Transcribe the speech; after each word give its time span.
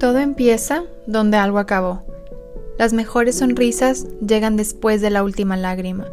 Todo 0.00 0.16
empieza 0.18 0.84
donde 1.06 1.36
algo 1.36 1.58
acabó. 1.58 2.04
Las 2.78 2.94
mejores 2.94 3.36
sonrisas 3.36 4.06
llegan 4.26 4.56
después 4.56 5.02
de 5.02 5.10
la 5.10 5.22
última 5.22 5.58
lágrima. 5.58 6.08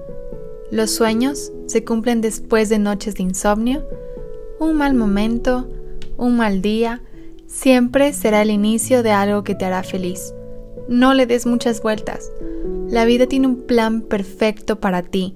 Los 0.71 0.91
sueños 0.91 1.53
se 1.67 1.85
cumplen 1.85 2.19
después 2.19 2.67
de 2.67 2.79
noches 2.79 3.15
de 3.15 3.23
insomnio. 3.23 3.87
Un 4.59 4.75
mal 4.75 4.93
momento, 4.93 5.69
un 6.17 6.35
mal 6.35 6.61
día, 6.61 7.01
siempre 7.45 8.11
será 8.11 8.41
el 8.41 8.51
inicio 8.51 9.03
de 9.03 9.11
algo 9.11 9.45
que 9.45 9.55
te 9.55 9.63
hará 9.63 9.83
feliz. 9.83 10.33
No 10.89 11.13
le 11.13 11.25
des 11.25 11.45
muchas 11.45 11.81
vueltas. 11.81 12.29
La 12.89 13.05
vida 13.05 13.25
tiene 13.25 13.47
un 13.47 13.61
plan 13.61 14.01
perfecto 14.01 14.81
para 14.81 15.01
ti. 15.01 15.33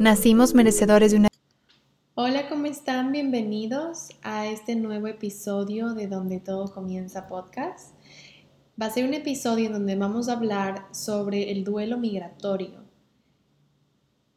Nacimos 0.00 0.52
merecedores 0.52 1.12
de 1.12 1.18
una... 1.18 1.28
Hola, 2.16 2.48
¿cómo 2.48 2.66
están? 2.66 3.10
Bienvenidos 3.10 4.10
a 4.22 4.46
este 4.46 4.76
nuevo 4.76 5.08
episodio 5.08 5.94
de 5.94 6.06
Donde 6.06 6.38
Todo 6.38 6.72
Comienza 6.72 7.26
podcast. 7.26 7.92
Va 8.80 8.86
a 8.86 8.90
ser 8.90 9.04
un 9.04 9.14
episodio 9.14 9.66
en 9.66 9.72
donde 9.72 9.96
vamos 9.96 10.28
a 10.28 10.34
hablar 10.34 10.86
sobre 10.92 11.50
el 11.50 11.64
duelo 11.64 11.98
migratorio, 11.98 12.84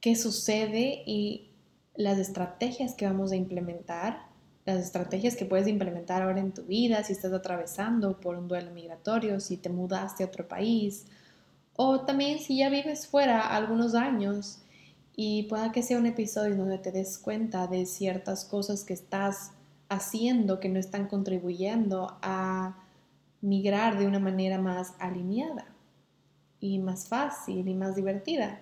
qué 0.01 0.15
sucede 0.15 1.03
y 1.05 1.51
las 1.93 2.17
estrategias 2.17 2.95
que 2.95 3.05
vamos 3.05 3.31
a 3.31 3.35
implementar, 3.35 4.23
las 4.65 4.83
estrategias 4.83 5.35
que 5.35 5.45
puedes 5.45 5.67
implementar 5.67 6.23
ahora 6.23 6.39
en 6.39 6.55
tu 6.55 6.63
vida 6.63 7.03
si 7.03 7.13
estás 7.13 7.31
atravesando 7.31 8.19
por 8.19 8.37
un 8.37 8.47
duelo 8.47 8.71
migratorio, 8.71 9.39
si 9.39 9.55
te 9.55 9.69
mudaste 9.69 10.23
a 10.23 10.27
otro 10.27 10.47
país 10.47 11.05
o 11.75 12.01
también 12.01 12.39
si 12.39 12.57
ya 12.57 12.69
vives 12.69 13.05
fuera 13.05 13.55
algunos 13.55 13.93
años 13.93 14.63
y 15.19 15.43
pueda 15.43 15.71
que 15.71 15.81
sea 15.81 15.97
un 15.97 16.05
episodio 16.05 16.55
donde 16.55 16.77
te 16.77 16.91
des 16.91 17.17
cuenta 17.17 17.65
de 17.65 17.87
ciertas 17.87 18.45
cosas 18.45 18.83
que 18.83 18.93
estás 18.93 19.51
haciendo 19.89 20.59
que 20.59 20.69
no 20.69 20.79
están 20.79 21.07
contribuyendo 21.07 22.19
a 22.21 22.77
migrar 23.41 23.97
de 23.97 24.05
una 24.05 24.19
manera 24.19 24.59
más 24.61 24.93
alineada 24.99 25.73
y 26.59 26.77
más 26.77 27.07
fácil 27.07 27.67
y 27.67 27.73
más 27.73 27.95
divertida. 27.95 28.61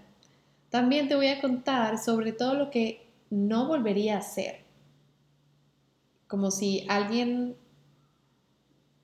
También 0.70 1.10
te 1.10 1.16
voy 1.16 1.28
a 1.28 1.42
contar 1.42 1.98
sobre 1.98 2.32
todo 2.32 2.54
lo 2.54 2.70
que 2.70 3.06
no 3.30 3.68
volvería 3.68 4.16
a 4.16 4.20
hacer. 4.20 4.64
Como 6.28 6.52
si 6.52 6.86
alguien 6.88 7.58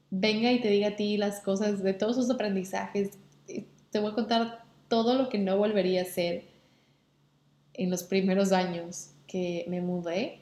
venga 0.10 0.54
y 0.54 0.62
te 0.62 0.70
diga 0.70 0.90
a 0.90 0.96
ti 0.96 1.18
las 1.18 1.42
cosas 1.42 1.84
de 1.84 1.94
todos 1.94 2.16
sus 2.16 2.30
aprendizajes. 2.30 3.20
Te 3.46 4.00
voy 4.00 4.12
a 4.12 4.16
contar 4.16 4.64
todo 4.88 5.16
lo 5.16 5.28
que 5.28 5.38
no 5.38 5.58
volvería 5.58 6.00
a 6.00 6.04
hacer 6.04 6.51
en 7.74 7.90
los 7.90 8.04
primeros 8.04 8.52
años 8.52 9.12
que 9.28 9.66
me 9.68 9.82
mudé, 9.82 10.40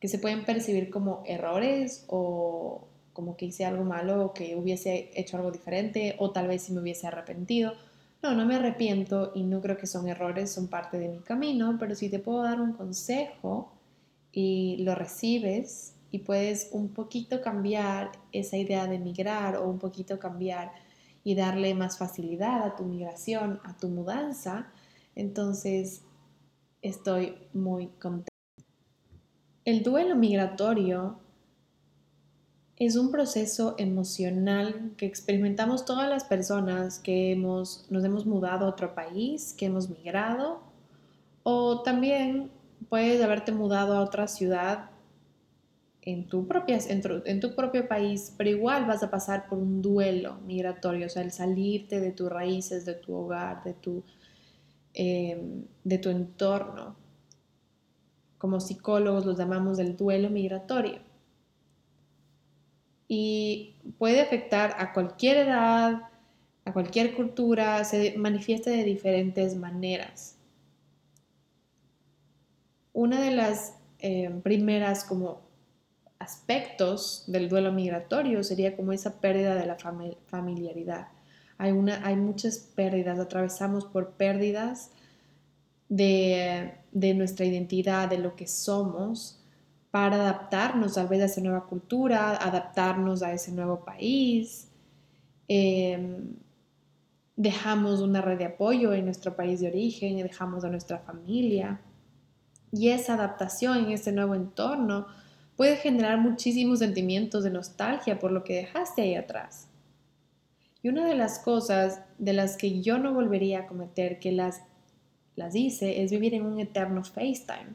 que 0.00 0.08
se 0.08 0.18
pueden 0.18 0.44
percibir 0.44 0.90
como 0.90 1.22
errores 1.26 2.04
o 2.08 2.88
como 3.12 3.36
que 3.36 3.46
hice 3.46 3.64
algo 3.64 3.84
malo 3.84 4.24
o 4.24 4.32
que 4.32 4.56
hubiese 4.56 5.10
hecho 5.14 5.36
algo 5.36 5.50
diferente 5.50 6.16
o 6.18 6.30
tal 6.30 6.48
vez 6.48 6.62
si 6.62 6.72
me 6.72 6.80
hubiese 6.80 7.06
arrepentido. 7.06 7.74
No, 8.22 8.34
no 8.34 8.46
me 8.46 8.56
arrepiento 8.56 9.32
y 9.34 9.44
no 9.44 9.60
creo 9.60 9.76
que 9.76 9.86
son 9.86 10.08
errores, 10.08 10.50
son 10.50 10.68
parte 10.68 10.98
de 10.98 11.08
mi 11.08 11.20
camino, 11.20 11.76
pero 11.78 11.94
si 11.94 12.08
te 12.08 12.18
puedo 12.18 12.42
dar 12.42 12.60
un 12.60 12.72
consejo 12.72 13.72
y 14.32 14.78
lo 14.80 14.94
recibes 14.94 15.94
y 16.10 16.18
puedes 16.20 16.68
un 16.72 16.88
poquito 16.88 17.40
cambiar 17.40 18.12
esa 18.32 18.56
idea 18.56 18.86
de 18.86 18.98
migrar 18.98 19.56
o 19.56 19.68
un 19.68 19.78
poquito 19.78 20.18
cambiar 20.18 20.72
y 21.24 21.34
darle 21.34 21.74
más 21.74 21.98
facilidad 21.98 22.62
a 22.62 22.76
tu 22.76 22.84
migración, 22.84 23.60
a 23.64 23.76
tu 23.76 23.88
mudanza, 23.88 24.68
entonces 25.20 26.02
estoy 26.82 27.36
muy 27.52 27.88
contenta. 27.88 28.30
El 29.64 29.82
duelo 29.82 30.16
migratorio 30.16 31.18
es 32.76 32.96
un 32.96 33.10
proceso 33.10 33.74
emocional 33.76 34.94
que 34.96 35.04
experimentamos 35.04 35.84
todas 35.84 36.08
las 36.08 36.24
personas 36.24 36.98
que 36.98 37.32
hemos, 37.32 37.86
nos 37.90 38.02
hemos 38.04 38.24
mudado 38.24 38.64
a 38.64 38.70
otro 38.70 38.94
país, 38.94 39.54
que 39.56 39.66
hemos 39.66 39.90
migrado, 39.90 40.62
o 41.42 41.82
también 41.82 42.50
puedes 42.88 43.22
haberte 43.22 43.52
mudado 43.52 43.94
a 43.94 44.00
otra 44.00 44.26
ciudad 44.26 44.90
en 46.00 46.26
tu, 46.26 46.48
en 47.26 47.40
tu, 47.40 47.54
propio 47.54 47.86
país, 47.86 48.32
pero 48.38 48.48
igual 48.48 48.86
vas 48.86 49.02
a 49.02 49.10
pasar 49.10 49.46
por 49.46 49.58
un 49.58 49.82
duelo 49.82 50.38
migratorio, 50.46 51.06
o 51.06 51.10
sea, 51.10 51.22
el 51.22 51.30
salirte 51.30 52.00
de 52.00 52.12
tus 52.12 52.30
raíces, 52.30 52.86
de 52.86 52.94
tu 52.94 53.14
hogar, 53.14 53.62
de 53.64 53.74
tu 53.74 54.02
Em, 54.92 55.66
de 55.84 55.98
tu 55.98 56.10
entorno. 56.10 56.96
Como 58.38 58.60
psicólogos 58.60 59.24
los 59.24 59.38
llamamos 59.38 59.76
del 59.76 59.96
duelo 59.96 60.30
migratorio. 60.30 61.00
Y 63.06 63.76
puede 63.98 64.20
afectar 64.20 64.74
a 64.78 64.92
cualquier 64.92 65.36
edad, 65.38 66.02
a 66.64 66.72
cualquier 66.72 67.14
cultura, 67.14 67.84
se 67.84 68.16
manifiesta 68.18 68.70
de 68.70 68.84
diferentes 68.84 69.56
maneras. 69.56 70.36
Una 72.92 73.20
de 73.20 73.30
las 73.30 73.76
em, 73.98 74.40
primeras 74.42 75.04
como 75.04 75.42
aspectos 76.18 77.24
del 77.28 77.48
duelo 77.48 77.72
migratorio 77.72 78.42
sería 78.42 78.76
como 78.76 78.92
esa 78.92 79.20
pérdida 79.20 79.54
de 79.54 79.66
la 79.66 79.76
familiaridad 80.26 81.08
hay, 81.60 82.16
muchas 82.16 82.56
pérdidas, 82.58 83.18
atravesamos 83.18 83.84
por 83.84 84.12
pérdidas 84.12 84.90
de, 85.90 86.72
nuestra 86.92 87.44
identidad, 87.44 88.08
de 88.08 88.16
lo 88.16 88.34
que 88.34 88.46
somos, 88.46 89.38
para 89.90 90.16
adaptarnos 90.16 90.94
tal 90.94 91.08
vez 91.08 91.20
a 91.20 91.24
esa 91.26 91.42
nueva 91.42 91.66
cultura, 91.66 92.36
adaptarnos 92.36 93.22
a 93.22 93.34
ese 93.34 93.52
nuevo 93.52 93.84
país. 93.84 94.68
Em, 95.48 96.34
dejamos 97.36 98.00
una 98.00 98.22
red 98.22 98.38
de 98.38 98.46
apoyo 98.46 98.94
en 98.94 99.04
nuestro 99.04 99.36
país 99.36 99.60
de 99.60 99.68
origen, 99.68 100.16
dejamos 100.16 100.64
a 100.64 100.70
nuestra 100.70 101.00
familia. 101.00 101.82
Y 102.72 102.88
esa 102.88 103.14
adaptación 103.14 103.84
en 103.84 103.90
ese 103.90 104.12
nuevo 104.12 104.34
entorno 104.34 105.08
puede 105.56 105.76
generar 105.76 106.16
muchísimos 106.16 106.78
sentimientos 106.78 107.44
de 107.44 107.50
nostalgia 107.50 108.18
por 108.18 108.32
lo 108.32 108.44
que 108.44 108.54
dejaste 108.54 109.02
ahí 109.02 109.14
atrás. 109.14 109.69
Y 110.82 110.88
una 110.88 111.06
de 111.06 111.14
las 111.14 111.38
cosas 111.38 112.00
de 112.18 112.32
las 112.32 112.56
que 112.56 112.80
yo 112.80 112.98
no 112.98 113.12
volvería 113.12 113.60
a 113.60 113.66
cometer, 113.66 114.18
que 114.18 114.32
las, 114.32 114.62
las 115.36 115.54
hice, 115.54 116.02
es 116.02 116.10
vivir 116.10 116.34
en 116.34 116.46
un 116.46 116.58
eterno 116.58 117.04
FaceTime. 117.04 117.74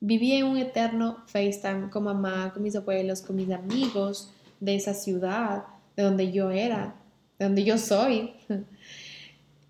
Viví 0.00 0.32
en 0.32 0.46
un 0.46 0.56
eterno 0.58 1.24
FaceTime 1.26 1.90
con 1.90 2.04
mamá, 2.04 2.52
con 2.52 2.62
mis 2.62 2.76
abuelos, 2.76 3.22
con 3.22 3.36
mis 3.36 3.50
amigos 3.50 4.32
de 4.60 4.76
esa 4.76 4.94
ciudad, 4.94 5.64
de 5.96 6.02
donde 6.02 6.30
yo 6.30 6.50
era, 6.50 6.94
de 7.38 7.44
donde 7.46 7.64
yo 7.64 7.78
soy. 7.78 8.34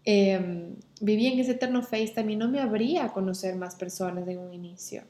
Em, 0.06 0.76
viví 1.00 1.28
en 1.28 1.38
ese 1.38 1.52
eterno 1.52 1.82
FaceTime 1.82 2.34
y 2.34 2.36
no 2.36 2.46
me 2.46 2.60
habría 2.60 3.06
a 3.06 3.12
conocer 3.14 3.56
más 3.56 3.74
personas 3.74 4.28
en 4.28 4.38
un 4.38 4.52
inicio. 4.52 5.04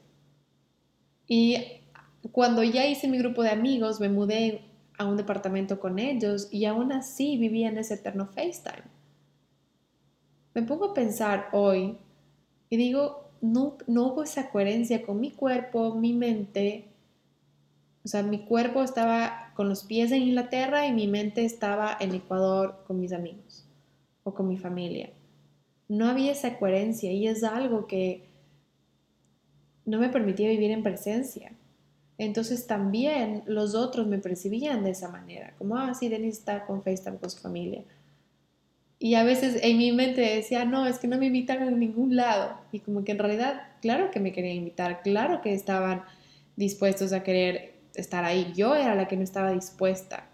Y 1.27 1.57
cuando 2.31 2.63
ya 2.63 2.85
hice 2.87 3.09
mi 3.09 3.17
grupo 3.17 3.43
de 3.43 3.49
amigos, 3.49 3.99
me 3.99 4.07
mudé 4.07 4.61
a 4.97 5.05
un 5.05 5.17
departamento 5.17 5.79
con 5.79 5.99
ellos 5.99 6.47
y 6.51 6.65
aún 6.65 6.91
así 6.91 7.37
vivía 7.37 7.69
en 7.69 7.77
ese 7.77 7.95
eterno 7.95 8.27
FaceTime. 8.27 8.83
Me 10.53 10.63
pongo 10.63 10.85
a 10.85 10.93
pensar 10.93 11.49
hoy 11.51 11.97
y 12.69 12.77
digo, 12.77 13.29
no, 13.41 13.77
no 13.87 14.07
hubo 14.07 14.23
esa 14.23 14.49
coherencia 14.49 15.01
con 15.03 15.19
mi 15.19 15.31
cuerpo, 15.31 15.95
mi 15.95 16.13
mente. 16.13 16.85
O 18.03 18.07
sea, 18.07 18.23
mi 18.23 18.45
cuerpo 18.45 18.83
estaba 18.83 19.51
con 19.55 19.69
los 19.69 19.83
pies 19.83 20.11
en 20.11 20.23
Inglaterra 20.23 20.87
y 20.87 20.93
mi 20.93 21.07
mente 21.07 21.43
estaba 21.43 21.97
en 21.99 22.13
Ecuador 22.13 22.83
con 22.87 22.99
mis 22.99 23.13
amigos 23.13 23.67
o 24.23 24.33
con 24.33 24.47
mi 24.47 24.57
familia. 24.57 25.11
No 25.87 26.07
había 26.07 26.31
esa 26.31 26.57
coherencia 26.57 27.11
y 27.11 27.27
es 27.27 27.43
algo 27.43 27.87
que 27.87 28.27
no 29.85 29.99
me 29.99 30.09
permitía 30.09 30.49
vivir 30.49 30.71
en 30.71 30.83
presencia. 30.83 31.51
Entonces 32.17 32.65
también 32.65 33.43
los 33.45 33.75
otros 33.75 34.07
me 34.07 34.19
percibían 34.19 34.83
de 34.83 34.91
esa 34.91 35.09
manera, 35.09 35.53
como, 35.57 35.77
ah, 35.77 35.93
sí, 35.93 36.07
Denise 36.07 36.39
está 36.39 36.65
con 36.65 36.81
FaceTime 36.81 37.17
con 37.17 37.29
su 37.29 37.39
familia. 37.39 37.83
Y 38.97 39.15
a 39.15 39.23
veces 39.23 39.59
en 39.61 39.77
mi 39.77 39.91
mente 39.91 40.21
decía, 40.21 40.63
no, 40.63 40.85
es 40.85 40.99
que 40.99 41.07
no 41.07 41.17
me 41.17 41.25
invitan 41.27 41.61
a 41.61 41.69
ningún 41.69 42.15
lado. 42.15 42.57
Y 42.71 42.79
como 42.79 43.03
que 43.03 43.11
en 43.11 43.19
realidad, 43.19 43.63
claro 43.81 44.09
que 44.11 44.21
me 44.21 44.31
querían 44.31 44.55
invitar, 44.55 45.01
claro 45.03 45.41
que 45.41 45.53
estaban 45.53 46.03
dispuestos 46.55 47.11
a 47.11 47.21
querer 47.21 47.75
estar 47.93 48.23
ahí. 48.23 48.53
Yo 48.55 48.75
era 48.75 48.95
la 48.95 49.07
que 49.07 49.17
no 49.17 49.23
estaba 49.23 49.51
dispuesta, 49.51 50.29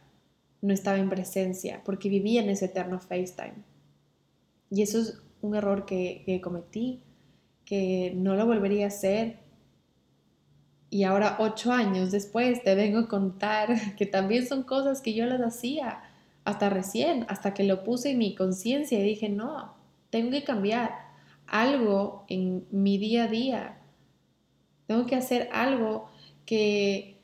no 0.62 0.74
estaba 0.74 1.00
en 1.00 1.10
presencia, 1.10 1.82
porque 1.84 2.10
vivía 2.10 2.42
en 2.42 2.50
ese 2.50 2.66
eterno 2.66 3.00
FaceTime. 3.00 3.56
Y 4.70 4.84
eso 4.84 5.00
es 5.00 5.20
un 5.42 5.56
error 5.56 5.86
que, 5.86 6.22
que 6.26 6.40
cometí, 6.40 7.02
que 7.66 8.14
no 8.16 8.36
lo 8.36 8.46
volvería 8.46 8.86
a 8.86 8.90
hacer 8.90 9.41
y 10.92 11.06
ahora, 11.06 11.38
ocho 11.40 11.72
años 11.72 12.12
después, 12.12 12.62
te 12.64 12.76
vengo 12.76 13.00
a 13.00 13.08
contar 13.08 13.70
que 13.98 14.06
también 14.06 14.46
son 14.46 14.64
cosas 14.64 15.02
que 15.02 15.14
yo 15.14 15.26
las 15.26 15.42
hacía 15.42 16.04
hasta 16.44 16.70
recién, 16.70 17.26
hasta 17.30 17.54
que 17.54 17.64
lo 17.64 17.84
puse 17.84 18.12
en 18.12 18.18
mi 18.18 18.36
conciencia 18.36 19.00
y 19.00 19.04
dije, 19.04 19.30
no, 19.30 19.74
tengo 20.10 20.32
que 20.32 20.44
cambiar 20.44 20.92
algo 21.48 22.26
en 22.28 22.66
mi 22.72 22.98
día 22.98 23.24
a 23.24 23.28
día. 23.28 23.78
Tengo 24.86 25.06
que 25.06 25.16
hacer 25.16 25.48
algo 25.54 26.10
que, 26.46 27.22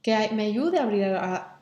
que 0.00 0.30
me 0.32 0.44
ayude 0.44 0.78
a 0.78 0.84
abrir, 0.84 1.04
a, 1.06 1.60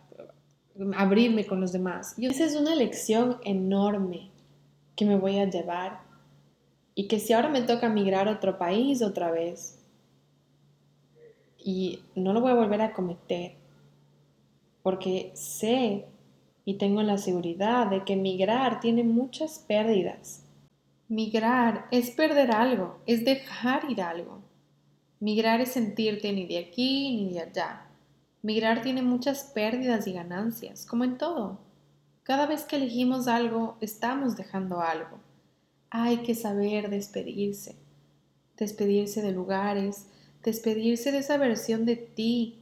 abrirme 0.94 1.46
con 1.46 1.62
los 1.62 1.72
demás. 1.72 2.18
Y 2.18 2.26
esa 2.26 2.44
es 2.44 2.54
una 2.54 2.74
lección 2.74 3.38
enorme 3.44 4.30
que 4.94 5.06
me 5.06 5.16
voy 5.16 5.38
a 5.38 5.48
llevar 5.48 6.00
y 6.94 7.08
que 7.08 7.18
si 7.18 7.32
ahora 7.32 7.48
me 7.48 7.62
toca 7.62 7.88
migrar 7.88 8.28
a 8.28 8.32
otro 8.32 8.58
país 8.58 9.00
otra 9.00 9.30
vez 9.30 9.75
y 11.66 12.00
no 12.14 12.32
lo 12.32 12.40
voy 12.40 12.52
a 12.52 12.54
volver 12.54 12.80
a 12.80 12.92
cometer 12.92 13.56
porque 14.86 15.32
sé 15.34 16.06
y 16.64 16.74
tengo 16.74 17.02
la 17.02 17.18
seguridad 17.18 17.88
de 17.88 18.04
que 18.04 18.14
migrar 18.14 18.78
tiene 18.78 19.02
muchas 19.02 19.58
pérdidas. 19.58 20.44
Migrar 21.08 21.86
es 21.90 22.12
perder 22.12 22.52
algo, 22.52 23.00
es 23.04 23.24
dejar 23.24 23.90
ir 23.90 24.00
algo. 24.00 24.42
Migrar 25.18 25.60
es 25.60 25.72
sentirte 25.72 26.32
ni 26.32 26.46
de 26.46 26.58
aquí 26.58 27.16
ni 27.16 27.32
de 27.32 27.40
allá. 27.40 27.88
Migrar 28.42 28.80
tiene 28.80 29.02
muchas 29.02 29.50
pérdidas 29.52 30.06
y 30.06 30.12
ganancias, 30.12 30.86
como 30.86 31.02
en 31.02 31.18
todo. 31.18 31.58
Cada 32.22 32.46
vez 32.46 32.62
que 32.62 32.76
elegimos 32.76 33.26
algo, 33.26 33.78
estamos 33.80 34.36
dejando 34.36 34.82
algo. 34.82 35.18
Hay 35.90 36.18
que 36.18 36.36
saber 36.36 36.90
despedirse, 36.90 37.74
despedirse 38.56 39.20
de 39.20 39.32
lugares, 39.32 40.06
despedirse 40.46 41.10
de 41.10 41.18
esa 41.18 41.36
versión 41.38 41.84
de 41.84 41.96
ti 41.96 42.60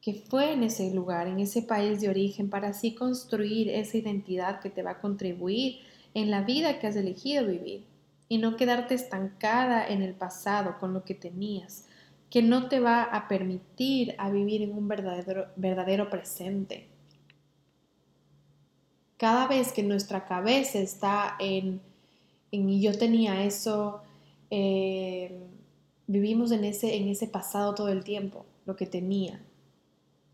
que 0.00 0.14
fue 0.14 0.52
en 0.52 0.64
ese 0.64 0.92
lugar, 0.92 1.28
en 1.28 1.38
ese 1.38 1.62
país 1.62 2.00
de 2.00 2.08
origen, 2.10 2.50
para 2.50 2.68
así 2.68 2.94
construir 2.94 3.70
esa 3.70 3.96
identidad 3.96 4.60
que 4.60 4.68
te 4.68 4.82
va 4.82 4.90
a 4.90 5.00
contribuir 5.00 5.78
en 6.12 6.30
la 6.30 6.42
vida 6.42 6.78
que 6.78 6.88
has 6.88 6.96
elegido 6.96 7.46
vivir 7.46 7.86
y 8.28 8.38
no 8.38 8.56
quedarte 8.56 8.94
estancada 8.94 9.86
en 9.86 10.02
el 10.02 10.14
pasado 10.14 10.76
con 10.80 10.92
lo 10.92 11.04
que 11.04 11.14
tenías, 11.14 11.86
que 12.28 12.42
no 12.42 12.68
te 12.68 12.80
va 12.80 13.04
a 13.04 13.28
permitir 13.28 14.16
a 14.18 14.28
vivir 14.28 14.62
en 14.62 14.76
un 14.76 14.88
verdadero, 14.88 15.46
verdadero 15.54 16.10
presente. 16.10 16.88
Cada 19.16 19.46
vez 19.46 19.72
que 19.72 19.84
nuestra 19.84 20.26
cabeza 20.26 20.80
está 20.80 21.36
en, 21.38 21.80
yo 22.50 22.98
tenía 22.98 23.44
eso, 23.44 24.02
eh, 24.50 25.53
vivimos 26.06 26.52
en 26.52 26.64
ese, 26.64 26.96
en 26.96 27.08
ese 27.08 27.26
pasado 27.26 27.74
todo 27.74 27.88
el 27.88 28.04
tiempo, 28.04 28.46
lo 28.66 28.76
que 28.76 28.86
tenía, 28.86 29.40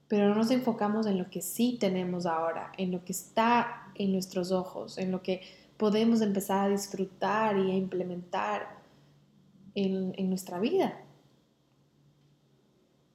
pero 0.09 0.29
no 0.29 0.35
nos 0.35 0.51
enfocamos 0.51 1.07
en 1.07 1.19
lo 1.19 1.31
que 1.31 1.43
sí 1.43 1.77
tenemos 1.79 2.27
ahora, 2.27 2.73
en 2.77 2.91
lo 2.91 3.05
que 3.05 3.13
está 3.13 3.93
en 3.95 4.13
nuestros 4.13 4.51
ojos, 4.51 4.99
en 4.99 5.13
lo 5.13 5.23
que 5.23 5.43
podemos 5.77 6.21
empezar 6.21 6.67
a 6.67 6.71
disfrutar 6.71 7.57
y 7.59 7.71
a 7.71 7.77
implementar 7.77 8.81
en, 9.75 10.13
en 10.17 10.29
nuestra 10.29 10.59
vida. 10.59 11.01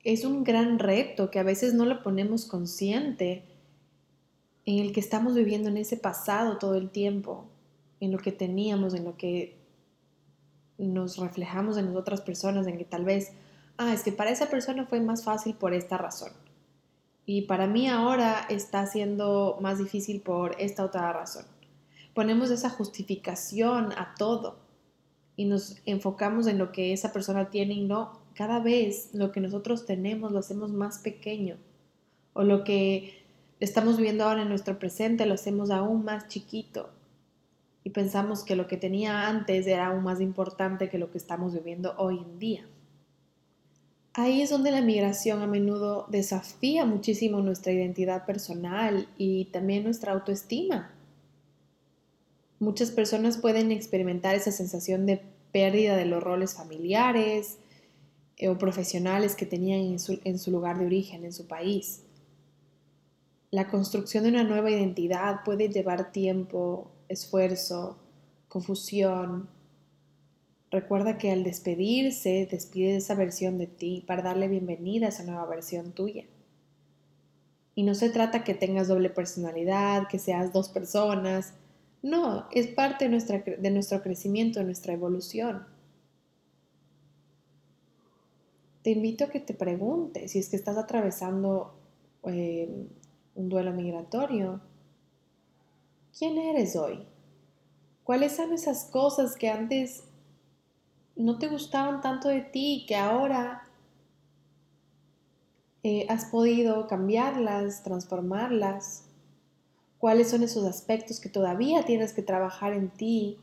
Es 0.04 0.24
un 0.24 0.44
gran 0.44 0.80
reto 0.80 1.32
que 1.32 1.40
a 1.40 1.44
veces 1.44 1.74
no 1.74 1.86
lo 1.86 2.02
ponemos 2.02 2.46
consciente, 2.46 3.44
en 4.66 4.80
el 4.80 4.94
que 4.94 5.00
estamos 5.00 5.36
viviendo 5.36 5.70
en 5.70 5.78
ese 5.78 5.98
pasado 5.98 6.58
todo 6.58 6.76
el 6.76 6.90
tiempo, 6.90 7.46
en 8.00 8.12
lo 8.12 8.18
que 8.18 8.32
teníamos, 8.32 8.94
en 8.94 9.04
lo 9.04 9.16
que 9.16 9.65
nos 10.78 11.18
reflejamos 11.18 11.78
en 11.78 11.88
las 11.88 11.96
otras 11.96 12.22
personas, 12.22 12.68
en 12.68 12.78
que 12.78 12.86
tal 12.86 13.06
vez, 13.06 13.34
ah, 13.78 13.94
es 13.94 14.04
que 14.04 14.12
para 14.12 14.32
esa 14.32 14.50
persona 14.50 14.86
fue 14.86 15.00
más 15.02 15.24
fácil 15.24 15.56
por 15.56 15.74
esta 15.74 15.98
razón. 15.98 16.32
Y 17.26 17.44
para 17.44 17.68
mí 17.68 17.88
ahora 17.88 18.46
está 18.50 18.86
siendo 18.86 19.58
más 19.62 19.80
difícil 19.80 20.22
por 20.22 20.56
esta 20.60 20.86
otra 20.86 21.12
razón 21.12 21.46
ponemos 22.16 22.50
esa 22.50 22.70
justificación 22.70 23.92
a 23.92 24.16
todo 24.18 24.58
y 25.36 25.46
nos 25.46 25.82
enfocamos 25.86 26.48
en 26.48 26.58
lo 26.58 26.72
que 26.72 26.94
esa 26.94 27.12
persona 27.12 27.50
tiene 27.52 27.74
y 27.74 27.84
no, 27.84 28.22
cada 28.34 28.60
vez 28.60 29.10
lo 29.14 29.34
que 29.34 29.42
nosotros 29.42 29.86
tenemos 29.86 30.32
lo 30.32 30.40
hacemos 30.40 30.72
más 30.72 31.00
pequeño. 31.00 31.58
O 32.32 32.44
lo 32.44 32.64
que 32.64 33.22
estamos 33.60 33.98
viviendo 33.98 34.24
ahora 34.24 34.44
en 34.44 34.50
nuestro 34.50 34.80
presente 34.80 35.26
lo 35.26 35.34
hacemos 35.34 35.70
aún 35.70 36.06
más 36.06 36.30
chiquito 36.30 36.90
y 37.86 37.92
pensamos 37.92 38.44
que 38.44 38.56
lo 38.56 38.68
que 38.68 38.78
tenía 38.78 39.28
antes 39.28 39.68
era 39.68 39.88
aún 39.88 40.04
más 40.04 40.20
importante 40.20 40.90
que 40.90 40.98
lo 40.98 41.12
que 41.12 41.20
estamos 41.20 41.54
viviendo 41.54 41.94
hoy 41.98 42.18
en 42.18 42.40
día. 42.40 42.68
Ahí 44.16 44.42
es 44.42 44.50
donde 44.50 44.72
la 44.72 44.82
migración 44.82 45.44
a 45.44 45.48
menudo 45.48 46.08
desafía 46.10 46.84
muchísimo 46.86 47.42
nuestra 47.42 47.72
identidad 47.72 48.26
personal 48.26 49.08
y 49.20 49.46
también 49.46 49.84
nuestra 49.84 50.14
autoestima. 50.14 50.96
Muchas 52.60 52.90
personas 52.90 53.38
pueden 53.38 53.72
experimentar 53.72 54.34
esa 54.34 54.52
sensación 54.52 55.06
de 55.06 55.22
pérdida 55.52 55.96
de 55.96 56.06
los 56.06 56.24
roles 56.24 56.56
familiares 56.56 57.60
eh, 58.38 58.50
o 58.50 58.58
profesionales 58.58 59.36
que 59.36 59.46
tenían 59.46 59.82
en 59.82 60.00
su, 60.00 60.20
en 60.24 60.40
su 60.40 60.50
lugar 60.50 60.80
de 60.80 60.88
origen, 60.88 61.24
en 61.24 61.34
su 61.34 61.46
país. 61.46 62.02
La 63.52 63.68
construcción 63.68 64.24
de 64.24 64.32
una 64.32 64.44
nueva 64.44 64.72
identidad 64.72 65.44
puede 65.46 65.70
llevar 65.70 66.12
tiempo, 66.12 66.90
esfuerzo, 67.10 67.98
confusión. 68.48 69.50
Recuerda 70.72 71.18
que 71.18 71.32
al 71.32 71.44
despedirse, 71.44 72.48
despide 72.50 72.98
esa 72.98 73.16
versión 73.16 73.58
de 73.58 73.68
ti 73.68 74.04
para 74.06 74.22
darle 74.22 74.48
bienvenida 74.48 75.06
a 75.06 75.10
esa 75.10 75.24
nueva 75.24 75.46
versión 75.46 75.92
tuya. 75.94 76.26
Y 77.76 77.84
no 77.84 77.94
se 77.94 78.10
trata 78.10 78.44
que 78.44 78.54
tengas 78.54 78.88
doble 78.88 79.10
personalidad, 79.10 80.08
que 80.08 80.20
seas 80.20 80.54
dos 80.54 80.70
personas, 80.70 81.54
no, 82.06 82.46
es 82.52 82.68
parte 82.68 83.06
de, 83.06 83.10
nuestra, 83.10 83.40
de 83.40 83.72
nuestro 83.72 84.04
crecimiento, 84.04 84.60
de 84.60 84.66
nuestra 84.66 84.94
evolución. 84.94 85.66
Te 88.84 88.92
invito 88.92 89.24
a 89.24 89.30
que 89.30 89.40
te 89.40 89.56
preguntes 89.56 90.30
si 90.30 90.38
es 90.38 90.50
que 90.50 90.56
estás 90.56 90.78
atravesando 90.78 91.74
eh, 92.28 92.70
un 93.34 93.50
duelo 93.50 93.74
migratorio. 93.74 94.62
¿Quién 96.18 96.38
eres 96.38 96.76
hoy? 96.76 97.06
¿Cuáles 98.04 98.36
son 98.36 98.54
esas 98.54 98.86
cosas 98.86 99.36
que 99.36 99.50
antes 99.50 100.04
no 101.16 101.38
te 101.40 101.48
gustaban 101.48 102.02
tanto 102.02 102.30
de 102.30 102.42
ti 102.42 102.84
y 102.84 102.86
que 102.86 102.96
ahora 102.96 103.68
eh, 105.84 106.06
has 106.10 106.26
podido 106.26 106.88
cambiarlas, 106.88 107.84
transformarlas? 107.84 109.06
cuáles 110.06 110.30
son 110.30 110.44
esos 110.44 110.66
aspectos 110.66 111.20
que 111.20 111.30
todavía 111.30 111.84
tienes 111.84 112.14
que 112.14 112.22
trabajar 112.22 112.74
en 112.74 112.90
ti 112.90 113.40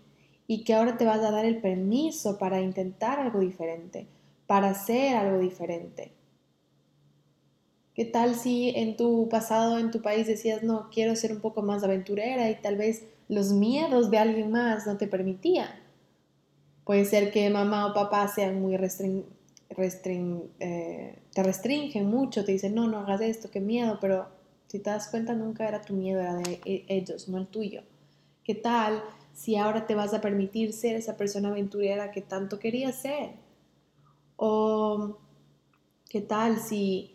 y 0.46 0.62
que 0.62 0.74
ahora 0.74 0.96
te 0.96 1.04
vas 1.04 1.18
a 1.18 1.32
dar 1.32 1.44
el 1.44 1.60
permiso 1.60 2.38
para 2.38 2.60
intentar 2.60 3.18
algo 3.18 3.40
diferente, 3.40 4.06
para 4.46 4.70
hacer 4.70 5.16
algo 5.16 5.40
diferente. 5.40 6.12
¿Qué 7.94 8.06
tal 8.06 8.34
si 8.34 8.70
en 8.70 8.96
tu 8.96 9.28
pasado, 9.28 9.78
en 9.78 9.90
tu 9.90 10.00
país 10.00 10.26
decías, 10.26 10.62
no, 10.62 10.88
quiero 10.90 11.14
ser 11.14 11.32
un 11.32 11.40
poco 11.40 11.62
más 11.62 11.84
aventurera 11.84 12.50
y 12.50 12.54
tal 12.54 12.76
vez 12.76 13.04
los 13.28 13.52
miedos 13.52 14.10
de 14.10 14.18
alguien 14.18 14.50
más 14.50 14.86
no 14.86 14.96
te 14.96 15.06
permitían? 15.06 15.68
Puede 16.84 17.04
ser 17.04 17.30
que 17.32 17.48
mamá 17.50 17.86
o 17.86 17.94
papá 17.94 18.26
sean 18.28 18.60
muy 18.60 18.76
restring, 18.76 19.24
eh, 20.58 21.18
te 21.32 21.42
restringen 21.42 22.06
mucho, 22.06 22.44
te 22.44 22.52
dicen, 22.52 22.74
no, 22.74 22.88
no 22.88 22.98
hagas 22.98 23.20
esto, 23.20 23.50
qué 23.50 23.60
miedo, 23.60 23.98
pero 24.00 24.26
si 24.68 24.78
te 24.78 24.90
das 24.90 25.08
cuenta, 25.08 25.34
nunca 25.34 25.68
era 25.68 25.82
tu 25.82 25.92
miedo, 25.92 26.20
era 26.20 26.34
de 26.34 26.60
e, 26.64 26.84
ellos, 26.88 27.28
no 27.28 27.36
el 27.38 27.46
tuyo. 27.46 27.82
¿Qué 28.42 28.54
tal 28.54 29.02
si 29.34 29.56
ahora 29.56 29.86
te 29.86 29.94
vas 29.94 30.14
a 30.14 30.20
permitir 30.22 30.72
ser 30.72 30.96
esa 30.96 31.16
persona 31.16 31.50
aventurera 31.50 32.10
que 32.10 32.22
tanto 32.22 32.58
querías 32.58 32.96
ser? 32.96 33.32
O 34.36 35.18
qué 36.08 36.20
tal 36.20 36.58
si, 36.58 37.11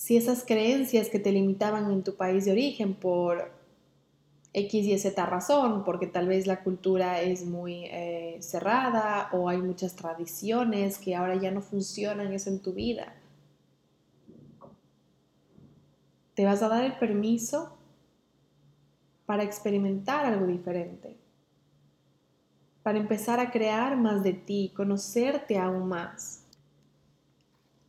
si 0.00 0.16
esas 0.16 0.46
creencias 0.46 1.10
que 1.10 1.18
te 1.18 1.30
limitaban 1.30 1.90
en 1.90 2.02
tu 2.02 2.14
país 2.14 2.46
de 2.46 2.52
origen 2.52 2.94
por 2.94 3.52
X 4.54 4.86
y 4.86 4.98
Z 4.98 5.26
razón, 5.26 5.84
porque 5.84 6.06
tal 6.06 6.26
vez 6.26 6.46
la 6.46 6.62
cultura 6.62 7.20
es 7.20 7.44
muy 7.44 7.84
eh, 7.84 8.38
cerrada 8.40 9.28
o 9.34 9.50
hay 9.50 9.58
muchas 9.58 9.94
tradiciones 9.96 10.96
que 10.96 11.14
ahora 11.14 11.34
ya 11.34 11.50
no 11.50 11.60
funcionan 11.60 12.32
eso 12.32 12.48
en 12.48 12.60
tu 12.60 12.72
vida 12.72 13.12
Te 16.34 16.46
vas 16.46 16.62
a 16.62 16.68
dar 16.68 16.82
el 16.82 16.96
permiso 16.96 17.76
para 19.26 19.42
experimentar 19.42 20.24
algo 20.24 20.46
diferente, 20.46 21.18
para 22.82 22.96
empezar 22.96 23.38
a 23.38 23.50
crear 23.50 23.98
más 23.98 24.22
de 24.22 24.32
ti, 24.32 24.72
conocerte 24.74 25.58
aún 25.58 25.86
más. 25.88 26.39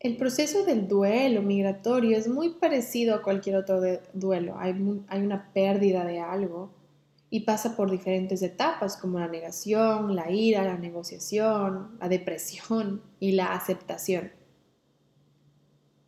El 0.03 0.17
proceso 0.17 0.65
del 0.65 0.87
duelo 0.87 1.43
migratorio 1.43 2.17
es 2.17 2.27
muy 2.27 2.55
parecido 2.55 3.13
a 3.13 3.21
cualquier 3.21 3.57
otro 3.57 3.79
duelo. 4.13 4.55
Hay, 4.57 4.73
hay 5.07 5.21
una 5.21 5.53
pérdida 5.53 6.03
de 6.03 6.19
algo 6.19 6.71
y 7.29 7.41
pasa 7.41 7.75
por 7.75 7.91
diferentes 7.91 8.41
etapas 8.41 8.97
como 8.97 9.19
la 9.19 9.27
negación, 9.27 10.15
la 10.15 10.31
ira, 10.31 10.63
la 10.63 10.77
negociación, 10.77 11.97
la 11.99 12.09
depresión 12.09 13.03
y 13.19 13.33
la 13.33 13.53
aceptación. 13.53 14.31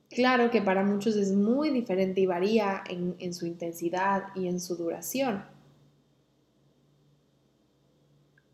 Claro 0.10 0.50
que 0.50 0.64
para 0.64 0.84
muchos 0.84 1.16
es 1.16 1.32
muy 1.32 1.70
diferente 1.70 2.20
y 2.20 2.26
varía 2.26 2.84
en, 2.90 3.34
su 3.36 3.46
intensidad 3.46 4.26
y 4.34 4.48
en 4.48 4.60
su 4.60 4.76
duración. 4.76 5.46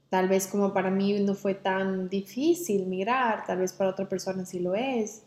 Tal 0.10 0.27
vez 0.27 0.48
como 0.48 0.74
para 0.74 0.91
mí 0.91 1.17
no 1.22 1.34
fue 1.34 1.53
tan 1.53 2.10
difícil 2.10 2.88
mirar, 2.88 3.46
tal 3.46 3.60
vez 3.60 3.72
para 3.72 3.91
otra 3.91 4.10
persona 4.10 4.46
sí 4.46 4.60
lo 4.60 4.75
es. 4.75 5.24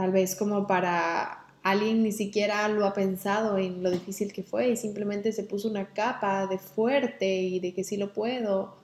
Tal 0.00 0.12
vez 0.12 0.34
como 0.34 0.66
para 0.66 1.44
alguien 1.62 2.02
ni 2.02 2.10
siquiera 2.10 2.66
lo 2.68 2.86
ha 2.86 2.94
pensado 2.94 3.58
en 3.58 3.82
lo 3.82 3.90
difícil 3.90 4.32
que 4.32 4.42
fue 4.42 4.70
y 4.70 4.76
simplemente 4.78 5.30
se 5.30 5.44
puso 5.44 5.68
una 5.68 5.92
capa 5.92 6.46
de 6.46 6.56
fuerte 6.56 7.42
y 7.42 7.60
de 7.60 7.74
que 7.74 7.84
sí 7.84 7.98
lo 7.98 8.14
puedo. 8.14 8.78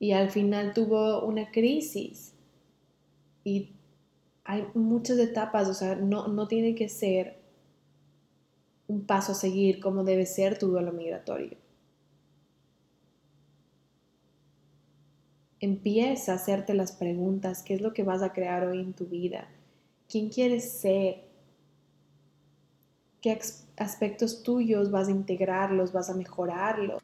Y 0.00 0.10
al 0.10 0.30
final 0.30 0.74
tuvo 0.74 1.24
una 1.24 1.52
crisis. 1.52 2.34
Y 3.44 3.70
hay 4.42 4.66
muchas 4.74 5.16
etapas, 5.18 5.68
o 5.68 5.74
sea, 5.74 5.94
no, 5.94 6.26
no 6.26 6.48
tiene 6.48 6.74
que 6.74 6.88
ser 6.88 7.38
un 8.88 9.06
paso 9.06 9.30
a 9.30 9.36
seguir 9.36 9.78
como 9.78 10.02
debe 10.02 10.26
ser 10.26 10.58
tu 10.58 10.66
duelo 10.66 10.90
migratorio. 10.92 11.56
Empieza 15.60 16.32
a 16.32 16.34
hacerte 16.34 16.74
las 16.74 16.90
preguntas, 16.90 17.62
¿qué 17.62 17.74
es 17.74 17.80
lo 17.80 17.94
que 17.94 18.02
vas 18.02 18.22
a 18.22 18.32
crear 18.32 18.66
hoy 18.66 18.80
en 18.80 18.92
tu 18.92 19.06
vida? 19.06 19.46
¿Quién 20.08 20.28
quieres 20.28 20.80
ser? 20.80 21.24
¿Qué 23.20 23.38
aspectos 23.76 24.42
tuyos 24.42 24.90
vas 24.90 25.08
a 25.08 25.12
integrarlos, 25.12 25.92
vas 25.92 26.10
a 26.10 26.14
mejorarlos? 26.14 27.02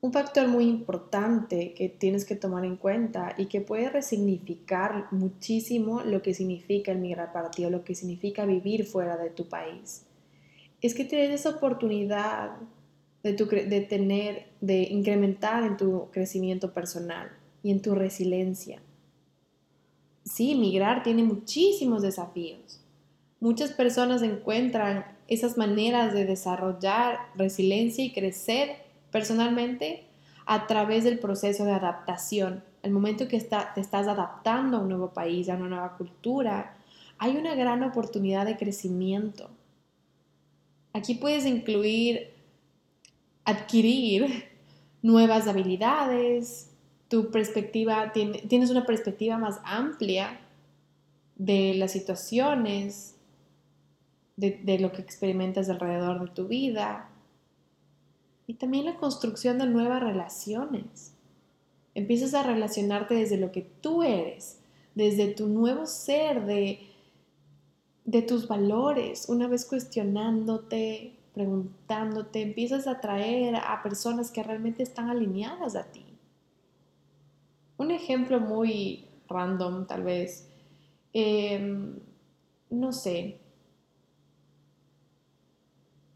Un 0.00 0.12
factor 0.12 0.48
muy 0.48 0.64
importante 0.64 1.74
que 1.74 1.88
tienes 1.88 2.24
que 2.24 2.36
tomar 2.36 2.64
en 2.64 2.76
cuenta 2.76 3.34
y 3.36 3.46
que 3.46 3.60
puede 3.60 3.90
resignificar 3.90 5.08
muchísimo 5.10 6.02
lo 6.02 6.22
que 6.22 6.34
significa 6.34 6.92
el 6.92 6.98
migrar 6.98 7.32
para 7.32 7.50
ti 7.50 7.64
o 7.64 7.70
lo 7.70 7.84
que 7.84 7.94
significa 7.94 8.46
vivir 8.46 8.84
fuera 8.86 9.16
de 9.16 9.30
tu 9.30 9.48
país 9.48 10.06
es 10.82 10.94
que 10.94 11.04
tienes 11.04 11.40
esa 11.40 11.50
oportunidad 11.50 12.56
de 13.22 13.86
tener, 13.88 14.46
de 14.60 14.82
incrementar 14.82 15.64
en 15.64 15.76
tu 15.76 16.10
crecimiento 16.12 16.72
personal 16.72 17.32
y 17.62 17.72
en 17.72 17.82
tu 17.82 17.94
resiliencia. 17.94 18.80
Sí, 20.26 20.56
migrar 20.56 21.04
tiene 21.04 21.22
muchísimos 21.22 22.02
desafíos. 22.02 22.80
Muchas 23.38 23.70
personas 23.70 24.22
encuentran 24.22 25.06
esas 25.28 25.56
maneras 25.56 26.12
de 26.12 26.24
desarrollar 26.24 27.18
resiliencia 27.36 28.04
y 28.04 28.12
crecer 28.12 28.76
personalmente 29.12 30.04
a 30.44 30.66
través 30.66 31.04
del 31.04 31.20
proceso 31.20 31.64
de 31.64 31.72
adaptación. 31.72 32.64
El 32.82 32.90
momento 32.90 33.28
que 33.28 33.40
te 33.40 33.80
estás 33.80 34.08
adaptando 34.08 34.76
a 34.76 34.80
un 34.80 34.88
nuevo 34.88 35.12
país, 35.12 35.48
a 35.48 35.54
una 35.54 35.68
nueva 35.68 35.96
cultura, 35.96 36.76
hay 37.18 37.36
una 37.36 37.54
gran 37.54 37.84
oportunidad 37.84 38.46
de 38.46 38.56
crecimiento. 38.56 39.48
Aquí 40.92 41.14
puedes 41.14 41.46
incluir 41.46 42.32
adquirir 43.44 44.44
nuevas 45.02 45.46
habilidades, 45.46 46.75
tu 47.08 47.30
perspectiva, 47.30 48.12
tienes 48.12 48.70
una 48.70 48.84
perspectiva 48.84 49.38
más 49.38 49.60
amplia 49.64 50.40
de 51.36 51.74
las 51.74 51.92
situaciones, 51.92 53.14
de, 54.36 54.78
lo 54.78 54.92
que 54.92 55.00
experimentas 55.02 55.68
alrededor 55.68 56.20
de 56.20 56.34
tu 56.34 56.46
vida 56.46 57.08
y 58.46 58.54
también 58.54 58.84
la 58.84 58.96
construcción 58.96 59.58
de 59.58 59.66
nuevas 59.66 60.02
relaciones. 60.02 61.14
Empiezas 61.94 62.34
a 62.34 62.42
relacionarte 62.42 63.14
desde 63.14 63.38
lo 63.38 63.50
que 63.52 63.62
tú 63.62 64.02
eres, 64.02 64.60
desde 64.94 65.28
tu 65.28 65.48
nuevo 65.48 65.86
ser, 65.86 66.44
de 66.44 66.80
de 68.06 68.22
tus 68.22 68.46
valores, 68.46 69.28
una 69.28 69.48
vez 69.48 69.66
cuestionándote, 69.66 71.12
preguntándote, 71.34 72.40
empiezas 72.40 72.86
a 72.86 72.92
atraer 72.92 73.56
a 73.56 73.82
personas 73.82 74.30
que 74.30 74.44
realmente 74.44 74.84
están 74.84 75.10
alineadas 75.10 75.74
a 75.74 75.84
ti. 75.84 76.05
Un 77.78 77.90
ejemplo 77.90 78.40
muy 78.40 79.08
random 79.28 79.86
tal 79.86 80.02
vez, 80.02 80.48
em, 81.12 81.98
no 82.70 82.92
sé, 82.92 83.40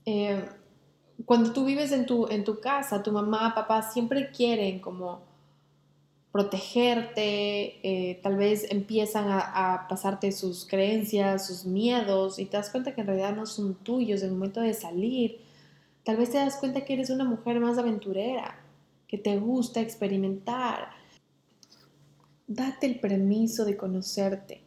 em, 0.05 0.43
cuando 1.27 1.53
tú 1.53 1.65
vives 1.65 1.93
en 1.93 2.07
tu, 2.07 2.27
en 2.29 2.45
tu 2.45 2.61
casa, 2.61 3.03
tu 3.03 3.13
mamá, 3.13 3.55
papá 3.55 3.83
siempre 3.83 4.31
quieren 4.31 4.81
como 4.81 5.23
protegerte, 6.33 7.81
eh, 7.83 8.21
tal 8.23 8.37
vez 8.37 8.71
empiezan 8.71 9.27
a, 9.29 9.87
pasarte 9.89 10.31
sus 10.33 10.65
creencias, 10.65 11.47
sus 11.47 11.65
miedos 11.65 12.39
y 12.39 12.47
te 12.47 12.57
das 12.57 12.71
cuenta 12.71 12.95
que 12.95 13.01
en 13.01 13.09
realidad 13.09 13.35
no 13.35 13.47
son 13.47 13.75
tuyos 13.75 14.23
el 14.23 14.33
momento 14.33 14.61
de 14.61 14.75
salir. 14.75 15.41
Tal 16.05 16.17
vez 16.17 16.31
te 16.31 16.39
das 16.39 16.57
cuenta 16.57 16.85
que 16.85 16.95
eres 16.95 17.11
una 17.11 17.25
mujer 17.25 17.59
más 17.61 17.79
aventurera, 17.79 18.59
que 19.09 19.19
te 19.19 19.37
gusta 19.39 19.81
experimentar. 19.81 20.91
Date 22.53 22.89
el 22.89 22.99
permiso 22.99 23.65
de 23.65 23.77
conocerte. 23.77 24.65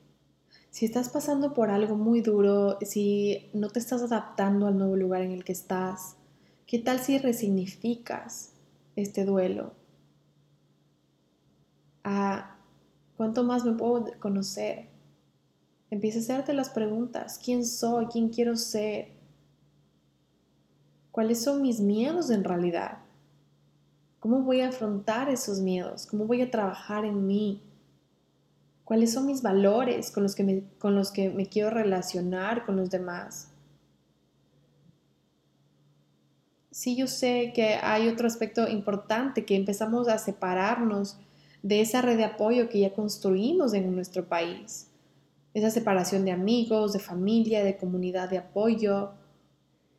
Si 0.70 0.86
estás 0.86 1.10
pasando 1.10 1.54
por 1.54 1.70
algo 1.70 1.98
muy 1.98 2.22
duro, 2.22 2.78
si 2.80 3.50
no 3.54 3.68
te 3.68 3.80
estás 3.80 4.02
adaptando 4.02 4.68
al 4.68 4.78
nuevo 4.78 4.96
lugar 4.96 5.22
en 5.22 5.34
el 5.34 5.44
que 5.44 5.52
estás, 5.52 6.16
¿qué 6.66 6.80
tal 6.80 7.00
si 7.00 7.18
resignificas 7.18 8.54
este 8.96 9.26
duelo? 9.26 9.74
a 12.04 12.56
cuánto 13.18 13.44
más 13.44 13.66
me 13.66 13.74
puedo 13.74 14.06
conocer. 14.20 14.88
Empieza 15.90 16.20
a 16.20 16.22
hacerte 16.22 16.54
las 16.54 16.70
preguntas, 16.70 17.40
¿quién 17.44 17.66
soy? 17.66 18.08
¿Quién 18.08 18.30
quiero 18.30 18.56
ser? 18.56 19.10
¿Cuáles 21.12 21.44
son 21.44 21.62
mis 21.62 21.80
miedos 21.80 22.30
en 22.30 22.44
realidad? 22.44 23.00
¿Cómo 24.20 24.42
voy 24.42 24.62
a 24.62 24.70
afrontar 24.70 25.30
esos 25.30 25.60
miedos? 25.60 26.08
¿Cómo 26.08 26.26
voy 26.26 26.42
a 26.42 26.50
trabajar 26.50 27.06
en 27.06 27.28
mí? 27.28 27.62
¿Cuáles 28.94 29.12
son 29.12 29.26
mis 29.26 29.42
valores 29.42 30.12
con 30.12 30.22
los 30.22 30.36
que 30.36 30.44
me, 30.44 30.66
con 30.78 30.94
los 30.94 31.10
que 31.10 31.32
me 31.32 31.48
quiero 31.48 31.72
relacionar 31.72 32.64
con 32.64 32.76
los 32.76 32.92
demás? 32.92 33.50
Sí, 36.70 36.96
yo 36.96 37.08
sé 37.08 37.54
que 37.56 37.74
hay 37.82 38.08
otro 38.08 38.28
aspecto 38.28 38.70
importante, 38.70 39.46
que 39.46 39.56
empezamos 39.56 40.08
a 40.08 40.20
separarnos 40.20 41.18
de 41.64 41.82
esa 41.82 42.04
red 42.04 42.18
de 42.18 42.26
apoyo 42.26 42.70
que 42.70 42.82
ya 42.82 42.94
construimos 42.94 43.74
en 43.74 43.96
nuestro 43.96 44.30
país. 44.30 44.92
Esa 45.56 45.72
separación 45.72 46.24
de 46.24 46.32
amigos, 46.32 46.94
de 46.94 47.00
familia, 47.00 47.64
de 47.64 47.78
comunidad 47.78 48.30
de 48.30 48.38
apoyo. 48.38 49.14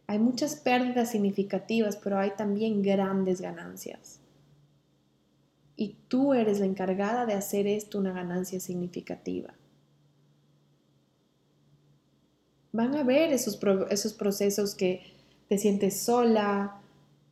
Hay 0.07 0.21
muchas 0.21 0.55
pérdidas 0.55 1.11
significativas, 1.11 1.97
pero 1.97 2.17
hay 2.17 2.31
también 2.37 2.81
grandes 2.81 3.41
ganancias. 3.41 4.21
Y 5.77 5.97
tú 6.09 6.35
eres 6.35 6.61
la 6.61 6.67
encargada 6.67 7.27
de 7.27 7.35
hacer 7.35 7.67
esto 7.67 7.99
una 7.99 8.13
ganancia 8.13 8.61
significativa. 8.61 9.55
Van 12.73 12.95
a 12.95 13.05
ver 13.05 13.33
esos, 13.33 13.61
esos 13.91 14.15
procesos 14.15 14.75
que 14.75 15.03
te 15.49 15.59
sientes 15.59 16.01
sola, 16.01 16.81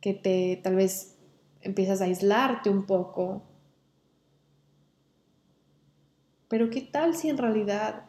que 0.01 0.13
te 0.13 0.59
tal 0.63 0.75
vez 0.75 1.15
empiezas 1.61 2.01
a 2.01 2.05
aislarte 2.05 2.69
un 2.69 2.85
poco, 2.85 3.43
pero 6.49 6.69
¿qué 6.69 6.81
tal 6.81 7.15
si 7.15 7.29
en 7.29 7.37
realidad 7.37 8.05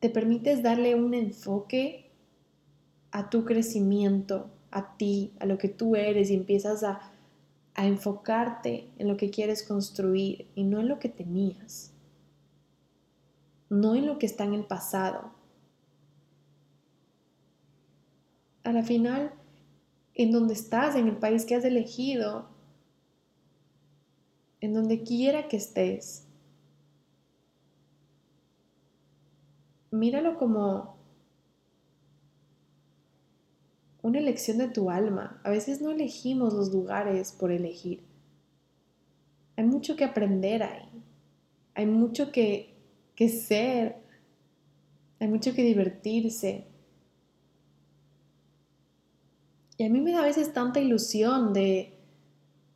te 0.00 0.08
permites 0.08 0.62
darle 0.62 0.94
un 0.94 1.14
enfoque 1.14 2.10
a 3.10 3.28
tu 3.28 3.44
crecimiento, 3.44 4.50
a 4.74 4.96
ti, 4.96 5.32
a 5.38 5.46
lo 5.46 5.56
que 5.56 5.68
tú 5.68 5.96
eres 5.96 6.30
y 6.30 6.34
empiezas 6.34 6.82
a, 6.82 7.00
a 7.74 7.86
enfocarte 7.86 8.90
en 8.98 9.08
lo 9.08 9.16
que 9.16 9.30
quieres 9.30 9.62
construir 9.62 10.48
y 10.54 10.64
no 10.64 10.80
en 10.80 10.88
lo 10.88 10.98
que 10.98 11.08
tenías, 11.08 11.92
no 13.70 13.94
en 13.94 14.06
lo 14.06 14.18
que 14.18 14.26
está 14.26 14.44
en 14.44 14.54
el 14.54 14.64
pasado? 14.64 15.32
A 18.64 18.72
la 18.72 18.82
final, 18.82 19.32
en 20.14 20.32
donde 20.32 20.54
estás, 20.54 20.96
en 20.96 21.08
el 21.08 21.16
país 21.16 21.44
que 21.44 21.54
has 21.54 21.64
elegido, 21.64 22.48
en 24.60 24.74
donde 24.74 25.02
quiera 25.02 25.46
que 25.46 25.56
estés. 25.56 26.26
Míralo 29.90 30.38
como 30.38 30.93
una 34.04 34.18
elección 34.20 34.58
de 34.58 34.68
tu 34.68 34.90
alma. 34.90 35.40
A 35.42 35.50
veces 35.50 35.80
no 35.80 35.90
elegimos 35.90 36.54
los 36.54 36.72
lugares 36.72 37.32
por 37.32 37.50
elegir. 37.50 38.04
Hay 39.56 39.64
mucho 39.64 39.96
que 39.96 40.04
aprender 40.04 40.62
ahí. 40.62 40.88
Hay 41.74 41.86
mucho 41.86 42.30
que, 42.30 42.74
que 43.16 43.28
ser. 43.28 43.96
Hay 45.18 45.26
mucho 45.26 45.54
que 45.54 45.64
divertirse. 45.64 46.66
Y 49.76 49.84
a 49.84 49.90
mí 49.90 50.00
me 50.00 50.12
da 50.12 50.20
a 50.20 50.26
veces 50.26 50.52
tanta 50.52 50.80
ilusión 50.80 51.52
de 51.52 51.94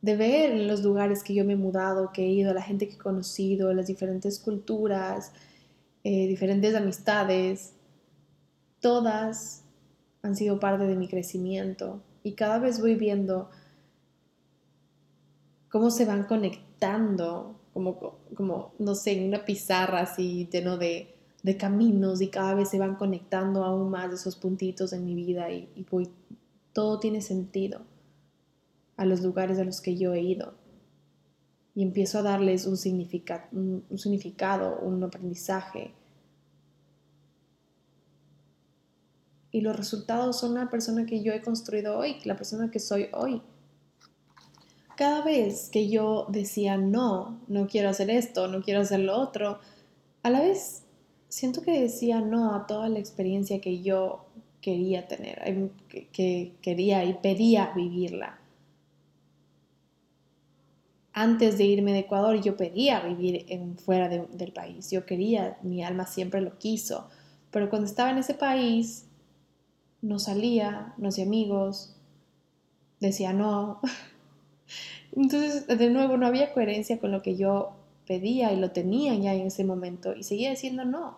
de 0.01 0.15
ver 0.15 0.57
los 0.61 0.81
lugares 0.81 1.23
que 1.23 1.33
yo 1.33 1.43
me 1.43 1.53
he 1.53 1.57
mudado, 1.57 2.11
que 2.13 2.23
he 2.23 2.29
ido, 2.29 2.53
la 2.53 2.61
gente 2.61 2.87
que 2.87 2.95
he 2.95 2.99
conocido, 2.99 3.73
las 3.73 3.87
diferentes 3.87 4.39
culturas, 4.39 5.33
eh, 6.03 6.27
diferentes 6.27 6.73
amistades, 6.75 7.73
todas 8.79 9.63
han 10.21 10.35
sido 10.35 10.59
parte 10.59 10.85
de 10.85 10.95
mi 10.95 11.07
crecimiento 11.07 12.01
y 12.23 12.33
cada 12.33 12.59
vez 12.59 12.81
voy 12.81 12.95
viendo 12.95 13.49
cómo 15.69 15.91
se 15.91 16.05
van 16.05 16.23
conectando, 16.23 17.59
como, 17.73 17.99
como 18.33 18.73
no 18.79 18.95
sé, 18.95 19.25
una 19.25 19.45
pizarra 19.45 20.01
así 20.01 20.49
lleno 20.51 20.77
de, 20.77 21.15
de 21.43 21.57
caminos 21.57 22.21
y 22.21 22.29
cada 22.29 22.53
vez 22.53 22.69
se 22.69 22.79
van 22.79 22.95
conectando 22.95 23.63
aún 23.63 23.89
más 23.89 24.13
esos 24.13 24.35
puntitos 24.35 24.93
en 24.93 25.05
mi 25.05 25.15
vida 25.15 25.51
y, 25.51 25.85
voy, 25.89 26.09
todo 26.73 26.99
tiene 26.99 27.21
sentido 27.21 27.81
a 28.97 29.05
los 29.05 29.21
lugares 29.21 29.59
a 29.59 29.63
los 29.63 29.79
que 29.81 29.95
yo 29.95 30.13
he 30.13 30.21
ido 30.21 30.53
y 31.75 31.83
empiezo 31.83 32.19
a 32.19 32.23
darles 32.23 32.65
un, 32.65 32.75
significado, 32.75 33.43
un, 33.53 33.97
significado, 33.97 34.79
un 34.79 35.01
aprendizaje. 35.01 35.93
Y 39.51 39.61
los 39.61 39.75
resultados 39.75 40.39
son 40.39 40.53
la 40.53 40.69
persona 40.69 41.05
que 41.05 41.23
yo 41.23 41.33
he 41.33 41.41
construido 41.41 41.97
hoy, 41.97 42.17
la 42.23 42.35
persona 42.35 42.69
que 42.69 42.79
soy 42.79 43.09
hoy. 43.13 43.41
Cada 44.95 45.23
vez 45.23 45.69
que 45.71 45.89
yo 45.89 46.27
decía 46.29 46.77
no, 46.77 47.39
no 47.47 47.67
quiero 47.67 47.89
hacer 47.89 48.09
esto, 48.09 48.47
no 48.47 48.61
quiero 48.61 48.81
hacer 48.81 48.99
lo 48.99 49.17
otro, 49.17 49.59
a 50.23 50.29
la 50.29 50.41
vez 50.41 50.83
siento 51.29 51.61
que 51.61 51.79
decía 51.79 52.21
no 52.21 52.53
a 52.53 52.67
toda 52.67 52.89
la 52.89 52.99
experiencia 52.99 53.61
que 53.61 53.81
yo 53.81 54.25
quería 54.61 55.07
tener, 55.07 55.71
que 56.11 56.53
quería 56.61 57.05
y 57.05 57.13
pedía 57.13 57.71
vivirla 57.75 58.39
antes 61.19 61.57
de 61.57 61.65
irme 61.65 61.91
de 61.91 61.99
Ecuador 61.99 62.39
yo 62.41 62.55
pedía 62.55 63.01
vivir 63.01 63.45
fuera 63.83 64.07
del 64.07 64.53
país, 64.53 64.89
yo 64.89 65.05
quería, 65.05 65.57
mi 65.63 65.83
alma 65.83 66.05
siempre 66.05 66.39
lo 66.39 66.57
quiso, 66.57 67.09
pero 67.51 67.69
cuando 67.69 67.87
estaba 67.87 68.11
en 68.11 68.19
ese 68.19 68.35
país 68.35 69.05
no 70.01 70.19
salía, 70.19 70.93
no 70.97 71.09
hacía 71.09 71.25
amigos, 71.25 71.95
decía 72.99 73.33
no. 73.33 73.79
Entonces, 75.15 75.67
de 75.67 75.89
nuevo, 75.89 76.17
no 76.17 76.27
había 76.27 76.53
coherencia 76.53 76.99
con 76.99 77.11
lo 77.11 77.21
que 77.21 77.35
yo 77.35 77.73
pedía 78.05 78.51
y 78.53 78.59
lo 78.59 78.71
tenía 78.71 79.13
ya 79.15 79.33
en 79.33 79.47
ese 79.47 79.63
momento 79.63 80.15
y 80.15 80.23
seguía 80.23 80.49
diciendo 80.51 80.85
no. 80.85 81.17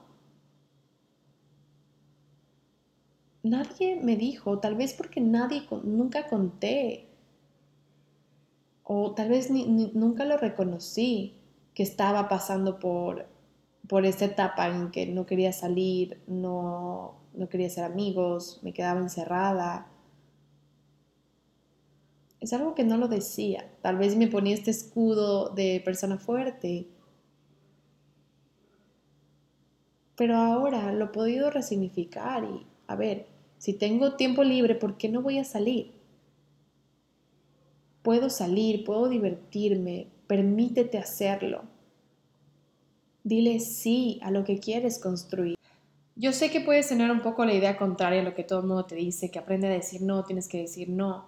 Nadie 3.44 4.00
me 4.02 4.16
dijo, 4.18 4.60
tal 4.60 4.76
vez 4.76 4.94
porque 4.94 5.20
nadie, 5.20 5.64
nunca 5.84 6.28
conté 6.28 7.08
o 8.84 9.14
tal 9.14 9.30
vez 9.30 9.50
nunca 9.50 10.26
lo 10.26 10.38
reconocí 10.38 11.36
que 11.74 11.84
estaba 11.84 12.28
pasando 12.28 12.78
por, 12.78 13.26
por 13.88 14.06
esta 14.06 14.26
etapa 14.26 14.68
en 14.68 14.92
que 14.92 15.06
no 15.08 15.26
quería 15.26 15.52
salir, 15.54 16.22
no, 16.28 17.16
no 17.34 17.50
quería 17.50 17.70
ser 17.70 17.84
amigos, 17.84 18.60
me 18.64 18.74
quedaba 18.74 19.00
encerrada. 19.00 19.88
Es 22.40 22.54
algo 22.54 22.74
que 22.74 22.84
no 22.84 22.98
lo 22.98 23.08
decía. 23.08 23.70
Tal 23.82 23.98
vez 23.98 24.16
me 24.16 24.28
ponía 24.28 24.54
este 24.54 24.72
escudo 24.72 25.50
de 25.50 25.82
persona 25.84 26.18
fuerte. 26.18 26.88
Pero 30.16 30.38
ahora 30.38 30.92
lo 30.94 31.06
he 31.06 31.10
podido 31.10 31.50
resignificar 31.50 32.44
y, 32.44 32.66
a 32.88 32.96
ver, 32.96 33.28
si 33.58 33.74
tengo 33.74 34.16
tiempo 34.16 34.44
libre, 34.44 34.76
¿por 34.76 34.98
qué 34.98 35.10
no 35.10 35.22
voy 35.22 35.40
a 35.40 35.44
salir? 35.44 36.02
puedo 38.02 38.30
salir, 38.30 38.84
puedo 38.84 39.08
divertirme, 39.10 40.08
permítete 40.28 40.98
hacerlo. 40.98 41.64
Dile 43.24 43.60
sí 43.60 44.20
a 44.24 44.32
lo 44.32 44.44
que 44.44 44.60
quieres 44.60 45.00
construir. 45.00 45.56
Yo 46.16 46.34
sé 46.34 46.52
que 46.52 46.62
puedes 46.62 46.88
tener 46.90 47.10
un 47.10 47.22
poco 47.22 47.46
la 47.46 47.54
idea 47.54 47.78
contraria 47.78 48.22
a 48.22 48.24
lo 48.24 48.34
que 48.34 48.44
todo 48.44 48.60
el 48.60 48.68
mundo 48.68 48.86
te 48.86 48.96
dice, 48.96 49.32
que 49.32 49.40
aprende 49.40 49.68
a 49.68 49.72
decir 49.72 50.02
no, 50.02 50.24
tienes 50.24 50.48
que 50.48 50.60
decir 50.60 50.90
no. 50.90 51.26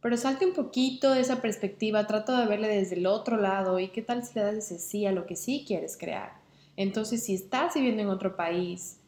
Pero 0.00 0.16
salte 0.16 0.46
un 0.46 0.52
poquito 0.52 1.12
de 1.12 1.20
esa 1.20 1.40
perspectiva, 1.40 2.06
trata 2.06 2.40
de 2.40 2.46
verle 2.46 2.68
desde 2.68 2.96
el 2.96 3.06
otro 3.06 3.36
lado 3.36 3.78
y 3.80 3.88
qué 3.88 4.02
tal 4.02 4.24
si 4.24 4.34
le 4.34 4.42
das 4.42 4.54
ese 4.56 4.78
sí 4.78 5.06
a 5.06 5.12
lo 5.12 5.26
que 5.26 5.36
sí 5.36 5.64
quieres 5.66 5.96
crear. 5.96 6.32
Entonces, 6.76 7.22
si 7.22 7.34
estás 7.34 7.74
viviendo 7.74 8.02
en 8.02 8.08
otro 8.08 8.36
país, 8.36 8.98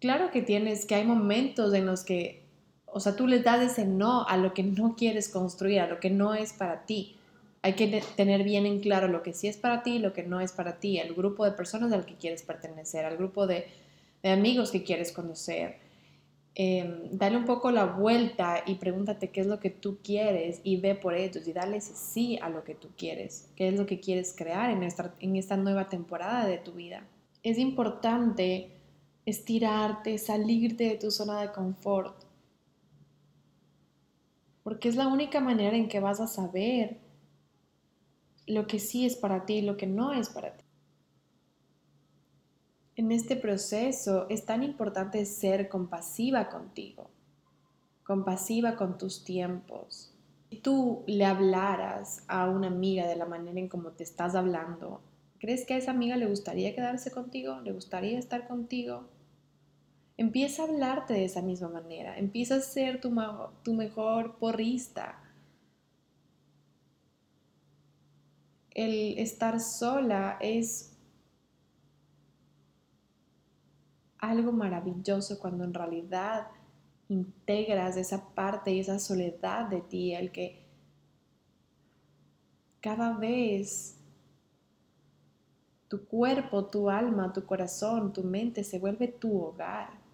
claro 0.00 0.30
que 0.30 0.42
tienes, 0.42 0.86
que 0.86 0.94
hay 0.94 1.04
momentos 1.04 1.74
en 1.74 1.86
los 1.86 2.02
que 2.04 2.46
o 2.96 3.00
sea, 3.00 3.14
tú 3.14 3.26
le 3.26 3.40
das 3.40 3.60
ese 3.60 3.84
no 3.84 4.26
a 4.26 4.38
lo 4.38 4.54
que 4.54 4.62
no 4.62 4.96
quieres 4.96 5.28
construir, 5.28 5.80
a 5.80 5.86
lo 5.86 6.00
que 6.00 6.08
no 6.08 6.34
es 6.34 6.54
para 6.54 6.86
ti. 6.86 7.14
Hay 7.62 7.74
que 7.74 8.02
tener 8.16 8.44
bien 8.44 8.66
en 8.66 8.80
claro 8.80 9.08
lo 9.08 9.22
que 9.22 9.32
sí 9.32 9.48
es 9.48 9.56
para 9.56 9.82
ti 9.82 9.96
y 9.96 9.98
lo 9.98 10.12
que 10.12 10.22
no 10.22 10.40
es 10.40 10.52
para 10.52 10.78
ti, 10.78 10.98
el 10.98 11.14
grupo 11.14 11.44
de 11.44 11.52
personas 11.52 11.92
al 11.92 12.06
que 12.06 12.14
quieres 12.14 12.42
pertenecer, 12.42 13.04
al 13.04 13.16
grupo 13.16 13.46
de, 13.46 13.66
amigos 14.22 14.70
que 14.70 14.82
quieres 14.82 15.12
conocer. 15.12 15.78
Em, 16.54 17.10
dale 17.12 17.36
un 17.36 17.44
poco 17.44 17.70
la 17.70 17.84
vuelta 17.84 18.62
y 18.66 18.76
pregúntate 18.76 19.30
qué 19.30 19.42
es 19.42 19.46
lo 19.46 19.60
que 19.60 19.70
tú 19.70 19.98
quieres 20.02 20.60
y 20.64 20.80
ve 20.80 20.94
por 20.94 21.14
ellos 21.14 21.46
y 21.46 21.52
dale 21.52 21.80
sí 21.80 22.38
a 22.40 22.48
lo 22.48 22.64
que 22.64 22.74
tú 22.74 22.88
quieres, 22.96 23.50
qué 23.56 23.68
es 23.68 23.78
lo 23.78 23.84
que 23.84 24.00
quieres 24.00 24.34
crear 24.36 24.70
en 24.70 24.82
esta, 24.82 25.14
en 25.20 25.36
esta 25.36 25.56
nueva 25.56 25.88
temporada 25.88 26.46
de 26.46 26.58
tu 26.58 26.72
vida. 26.72 27.06
Es 27.42 27.58
importante 27.58 28.70
estirarte, 29.26 30.18
salirte 30.18 30.84
de 30.84 30.96
tu 30.96 31.10
zona 31.10 31.42
de 31.42 31.52
confort 31.52 32.26
porque 34.66 34.88
es 34.88 34.96
la 34.96 35.06
única 35.06 35.38
manera 35.38 35.76
en 35.76 35.86
que 35.86 36.00
vas 36.00 36.18
a 36.18 36.26
saber 36.26 36.96
lo 38.46 38.66
que 38.66 38.78
sí 38.78 39.06
es 39.06 39.16
para 39.16 39.44
ti 39.44 39.54
y 39.54 39.62
lo 39.62 39.76
que 39.76 39.86
no 39.86 40.12
es 40.12 40.28
para 40.30 40.56
ti. 40.56 40.64
En 42.94 43.12
este 43.12 43.36
proceso 43.36 44.26
es 44.30 44.46
tan 44.46 44.62
importante 44.62 45.24
ser 45.26 45.68
compasiva 45.68 46.48
contigo, 46.48 47.10
compasiva 48.04 48.76
con 48.76 48.96
tus 48.96 49.24
tiempos. 49.24 50.14
Si 50.48 50.58
tú 50.58 51.02
le 51.06 51.24
hablaras 51.24 52.24
a 52.28 52.48
una 52.48 52.68
amiga 52.68 53.06
de 53.06 53.16
la 53.16 53.26
manera 53.26 53.58
en 53.58 53.68
como 53.68 53.90
te 53.90 54.04
estás 54.04 54.34
hablando, 54.34 55.02
¿crees 55.38 55.66
que 55.66 55.74
a 55.74 55.76
esa 55.76 55.90
amiga 55.90 56.16
le 56.16 56.26
gustaría 56.26 56.74
quedarse 56.74 57.10
contigo? 57.10 57.60
¿Le 57.60 57.72
gustaría 57.72 58.18
estar 58.18 58.48
contigo? 58.48 59.08
Empieza 60.16 60.62
a 60.62 60.66
hablarte 60.66 61.12
de 61.12 61.26
esa 61.26 61.42
misma 61.42 61.68
manera, 61.68 62.16
empieza 62.16 62.54
a 62.54 62.60
ser 62.60 63.02
tu 63.02 63.74
mejor 63.74 64.38
porrista. 64.38 65.20
El 68.76 69.18
estar 69.18 69.58
sola 69.58 70.36
es 70.38 70.92
algo 74.18 74.52
maravilloso 74.52 75.38
cuando 75.38 75.64
en 75.64 75.72
realidad 75.72 76.48
integras 77.08 77.96
esa 77.96 78.34
parte 78.34 78.72
y 78.72 78.80
esa 78.80 78.98
soledad 78.98 79.70
de 79.70 79.80
ti, 79.80 80.14
el 80.14 80.30
que 80.30 80.62
cada 82.80 83.16
vez 83.16 83.96
tu 85.88 86.04
cuerpo, 86.04 86.66
tu 86.66 86.90
alma, 86.90 87.32
tu 87.32 87.46
corazón, 87.46 88.12
tu 88.12 88.24
mente 88.24 88.62
se 88.62 88.78
vuelve 88.78 89.08
tu 89.08 89.40
hogar. 89.40 90.06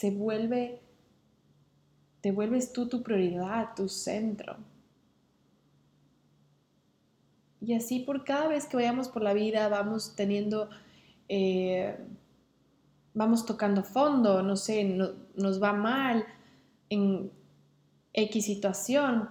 se 0.00 0.10
vuelve, 0.10 0.80
te 2.20 2.32
vuelves 2.32 2.72
tú 2.72 2.88
tu 2.88 3.02
prioridad, 3.02 3.74
tu 3.74 3.88
centro. 3.88 4.56
Y 7.60 7.74
así 7.74 8.00
por 8.00 8.24
cada 8.24 8.48
vez 8.48 8.66
que 8.66 8.76
vayamos 8.76 9.08
por 9.08 9.22
la 9.22 9.34
vida 9.34 9.68
vamos 9.68 10.14
teniendo, 10.16 10.70
eh, 11.28 11.96
vamos 13.12 13.44
tocando 13.44 13.82
fondo, 13.82 14.42
no 14.42 14.56
sé, 14.56 14.84
nos 14.84 15.62
va 15.62 15.72
mal 15.72 16.24
en 16.88 17.30
X 18.12 18.46
situación, 18.46 19.28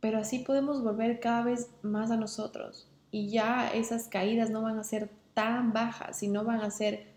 pero 0.00 0.18
así 0.18 0.40
podemos 0.40 0.82
volver 0.82 1.18
cada 1.20 1.42
vez 1.42 1.70
más 1.82 2.10
a 2.10 2.16
nosotros. 2.16 2.88
Y 3.10 3.30
ya 3.30 3.68
esas 3.68 4.08
caídas 4.08 4.50
no 4.50 4.62
van 4.62 4.78
a 4.78 4.84
ser 4.84 5.10
tan 5.34 5.72
bajas, 5.72 6.18
sino 6.18 6.44
van 6.44 6.60
a 6.60 6.70
ser 6.70 7.15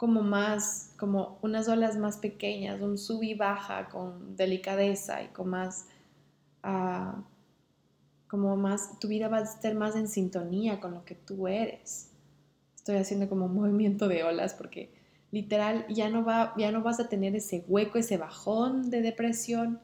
como 0.00 0.22
más, 0.22 0.94
como 0.96 1.38
unas 1.42 1.68
olas 1.68 1.98
más 1.98 2.16
pequeñas, 2.16 2.80
un 2.80 2.96
sub 2.96 3.22
y 3.22 3.34
baja 3.34 3.90
con 3.90 4.34
delicadeza 4.34 5.22
y 5.22 5.26
con 5.26 5.50
más, 5.50 5.88
ah, 6.62 7.22
como 8.26 8.56
más, 8.56 8.98
tu 8.98 9.08
vida 9.08 9.28
va 9.28 9.40
a 9.40 9.42
estar 9.42 9.74
más 9.74 9.96
en 9.96 10.08
sintonía 10.08 10.80
con 10.80 10.94
lo 10.94 11.04
que 11.04 11.16
tú 11.16 11.46
eres. 11.48 12.12
Estoy 12.74 12.96
haciendo 12.96 13.28
como 13.28 13.44
un 13.44 13.54
movimiento 13.54 14.08
de 14.08 14.24
olas 14.24 14.54
porque 14.54 14.90
literal 15.32 15.84
ya 15.90 16.08
no, 16.08 16.24
va, 16.24 16.54
ya 16.56 16.72
no 16.72 16.80
vas 16.80 16.98
a 16.98 17.10
tener 17.10 17.36
ese 17.36 17.66
hueco, 17.68 17.98
ese 17.98 18.16
bajón 18.16 18.88
de 18.88 19.02
depresión, 19.02 19.82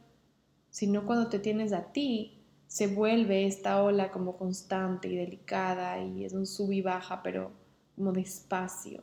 sino 0.71 1.05
cuando 1.05 1.29
te 1.29 1.41
tienes 1.41 1.75
a 1.75 1.93
ti, 1.93 2.43
se 2.69 2.87
vuelve 2.87 3.45
esta 3.45 3.83
ola 3.83 4.11
como 4.11 4.39
constante 4.39 5.09
y 5.09 5.17
delicada 5.17 6.03
y 6.03 6.25
es 6.25 6.33
un 6.33 6.47
sub 6.47 6.73
y 6.73 6.81
baja, 6.81 7.23
pero 7.23 7.53
como 7.95 8.13
despacio. 8.13 9.03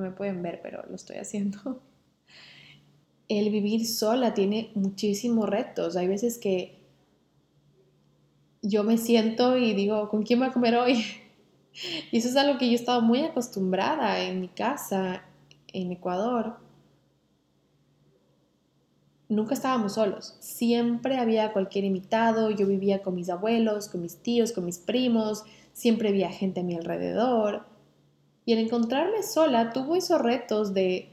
No 0.00 0.06
me 0.06 0.12
pueden 0.12 0.42
ver, 0.42 0.60
pero 0.62 0.82
lo 0.88 0.94
estoy 0.94 1.16
haciendo. 1.16 1.82
El 3.28 3.50
vivir 3.50 3.86
sola 3.86 4.32
tiene 4.32 4.70
muchísimos 4.74 5.46
retos. 5.46 5.94
Hay 5.94 6.08
veces 6.08 6.38
que 6.38 6.78
yo 8.62 8.82
me 8.82 8.96
siento 8.96 9.58
y 9.58 9.74
digo, 9.74 10.08
¿con 10.08 10.22
quién 10.22 10.38
voy 10.38 10.48
a 10.48 10.52
comer 10.52 10.76
hoy? 10.76 11.04
Y 12.10 12.18
eso 12.18 12.28
es 12.28 12.36
algo 12.36 12.58
que 12.58 12.66
yo 12.66 12.72
he 12.72 12.74
estado 12.74 13.00
muy 13.00 13.20
acostumbrada 13.20 14.20
en 14.24 14.40
mi 14.40 14.48
casa, 14.48 15.22
en 15.72 15.92
Ecuador. 15.92 16.56
nunca 19.28 19.54
estábamos 19.54 19.94
solos. 19.94 20.36
Siempre 20.40 21.16
había 21.18 21.52
cualquier 21.52 21.84
invitado, 21.84 22.50
yo 22.50 22.66
vivía 22.66 23.02
con 23.02 23.14
mis 23.14 23.30
abuelos, 23.30 23.88
con 23.88 24.02
mis 24.02 24.16
tíos, 24.16 24.50
con 24.50 24.64
mis 24.64 24.78
primos, 24.78 25.44
siempre 25.72 26.08
había 26.08 26.30
gente 26.30 26.60
a 26.60 26.64
mi 26.64 26.74
alrededor. 26.74 27.69
Y 28.50 28.52
el 28.52 28.58
encontrarme 28.58 29.22
sola 29.22 29.72
tuvo 29.72 29.94
esos 29.94 30.20
retos 30.20 30.74
de, 30.74 31.08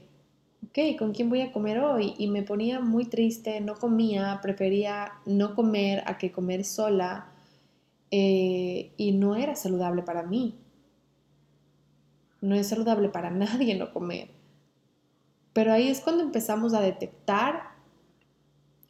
ok, 0.65 0.97
¿con 0.97 1.13
quién 1.13 1.29
voy 1.29 1.41
a 1.41 1.51
comer 1.51 1.77
hoy? 1.77 2.15
Y 2.17 2.29
me 2.29 2.41
ponía 2.41 2.79
muy 2.79 3.05
triste, 3.05 3.61
no 3.61 3.75
comía, 3.75 4.39
prefería 4.41 5.11
no 5.27 5.53
comer 5.53 6.01
a 6.07 6.17
que 6.17 6.31
comer 6.31 6.65
sola. 6.65 7.29
Eh, 8.09 8.91
y 8.97 9.11
no 9.11 9.35
era 9.35 9.55
saludable 9.55 10.01
para 10.01 10.23
mí. 10.23 10.55
No 12.41 12.55
es 12.55 12.69
saludable 12.69 13.09
para 13.09 13.29
nadie 13.29 13.77
no 13.77 13.93
comer. 13.93 14.29
Pero 15.53 15.73
ahí 15.73 15.89
es 15.89 16.01
cuando 16.01 16.23
empezamos 16.23 16.73
a 16.73 16.81
detectar 16.81 17.75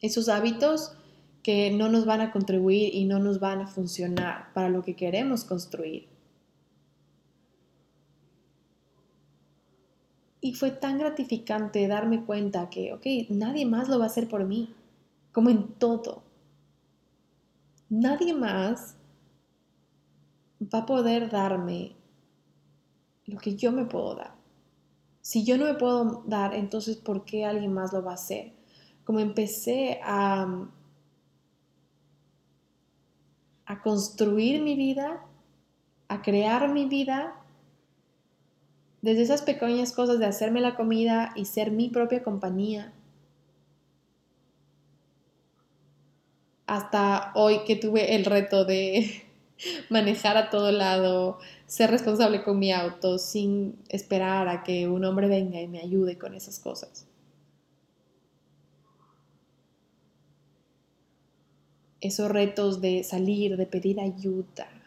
esos 0.00 0.30
hábitos 0.30 0.96
que 1.42 1.70
no 1.70 1.90
nos 1.90 2.06
van 2.06 2.22
a 2.22 2.32
contribuir 2.32 2.94
y 2.94 3.04
no 3.04 3.18
nos 3.18 3.40
van 3.40 3.60
a 3.60 3.66
funcionar 3.66 4.54
para 4.54 4.70
lo 4.70 4.82
que 4.82 4.96
queremos 4.96 5.44
construir. 5.44 6.17
Y 10.40 10.54
fue 10.54 10.70
tan 10.70 10.98
gratificante 10.98 11.86
darme 11.88 12.24
cuenta 12.24 12.70
que, 12.70 12.92
ok, 12.92 13.30
nadie 13.30 13.66
más 13.66 13.88
lo 13.88 13.98
va 13.98 14.04
a 14.04 14.08
hacer 14.08 14.28
por 14.28 14.44
mí, 14.44 14.74
como 15.32 15.50
en 15.50 15.68
todo. 15.74 16.22
Nadie 17.88 18.34
más 18.34 18.96
va 20.62 20.80
a 20.80 20.86
poder 20.86 21.30
darme 21.30 21.96
lo 23.26 23.38
que 23.38 23.56
yo 23.56 23.72
me 23.72 23.84
puedo 23.84 24.14
dar. 24.14 24.34
Si 25.20 25.44
yo 25.44 25.58
no 25.58 25.66
me 25.66 25.74
puedo 25.74 26.22
dar, 26.26 26.54
entonces 26.54 26.96
¿por 26.96 27.24
qué 27.24 27.44
alguien 27.44 27.72
más 27.72 27.92
lo 27.92 28.02
va 28.02 28.12
a 28.12 28.14
hacer? 28.14 28.52
Como 29.04 29.20
empecé 29.20 30.00
a, 30.02 30.66
a 33.66 33.82
construir 33.82 34.62
mi 34.62 34.74
vida, 34.74 35.22
a 36.08 36.22
crear 36.22 36.72
mi 36.72 36.86
vida, 36.86 37.34
desde 39.02 39.22
esas 39.22 39.42
pequeñas 39.42 39.92
cosas 39.92 40.18
de 40.18 40.26
hacerme 40.26 40.60
la 40.60 40.74
comida 40.74 41.32
y 41.36 41.44
ser 41.44 41.70
mi 41.70 41.88
propia 41.88 42.22
compañía, 42.22 42.92
hasta 46.66 47.32
hoy 47.34 47.64
que 47.64 47.76
tuve 47.76 48.14
el 48.14 48.24
reto 48.24 48.64
de 48.64 49.22
manejar 49.88 50.36
a 50.36 50.50
todo 50.50 50.70
lado, 50.70 51.38
ser 51.66 51.90
responsable 51.90 52.42
con 52.44 52.58
mi 52.58 52.72
auto 52.72 53.18
sin 53.18 53.76
esperar 53.88 54.48
a 54.48 54.62
que 54.62 54.86
un 54.86 55.04
hombre 55.04 55.28
venga 55.28 55.60
y 55.60 55.66
me 55.66 55.80
ayude 55.80 56.18
con 56.18 56.34
esas 56.34 56.58
cosas. 56.58 57.06
Esos 62.00 62.30
retos 62.30 62.80
de 62.80 63.02
salir, 63.02 63.56
de 63.56 63.66
pedir 63.66 63.98
ayuda. 63.98 64.77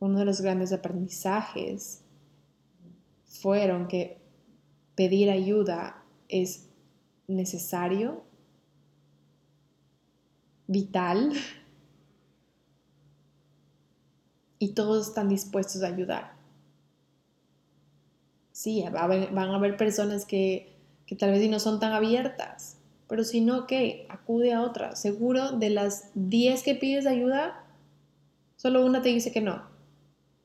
Uno 0.00 0.18
de 0.18 0.24
los 0.24 0.40
grandes 0.40 0.72
aprendizajes 0.72 2.02
fueron 3.24 3.88
que 3.88 4.20
pedir 4.94 5.30
ayuda 5.30 6.02
es 6.28 6.68
necesario 7.26 8.24
vital 10.66 11.32
y 14.58 14.74
todos 14.74 15.08
están 15.08 15.28
dispuestos 15.28 15.82
a 15.82 15.88
ayudar. 15.88 16.32
Sí, 18.52 18.84
van 18.90 19.36
a 19.38 19.54
haber 19.54 19.76
personas 19.76 20.24
que, 20.24 20.76
que 21.06 21.14
tal 21.14 21.30
vez 21.30 21.48
no 21.48 21.60
son 21.60 21.78
tan 21.78 21.92
abiertas, 21.92 22.78
pero 23.08 23.24
si 23.24 23.40
no, 23.40 23.66
¿qué? 23.66 24.06
Acude 24.10 24.52
a 24.52 24.62
otra. 24.62 24.96
Seguro 24.96 25.52
de 25.52 25.70
las 25.70 26.10
10 26.14 26.62
que 26.62 26.74
pides 26.74 27.06
ayuda, 27.06 27.64
solo 28.56 28.84
una 28.84 29.00
te 29.00 29.10
dice 29.10 29.32
que 29.32 29.40
no. 29.40 29.67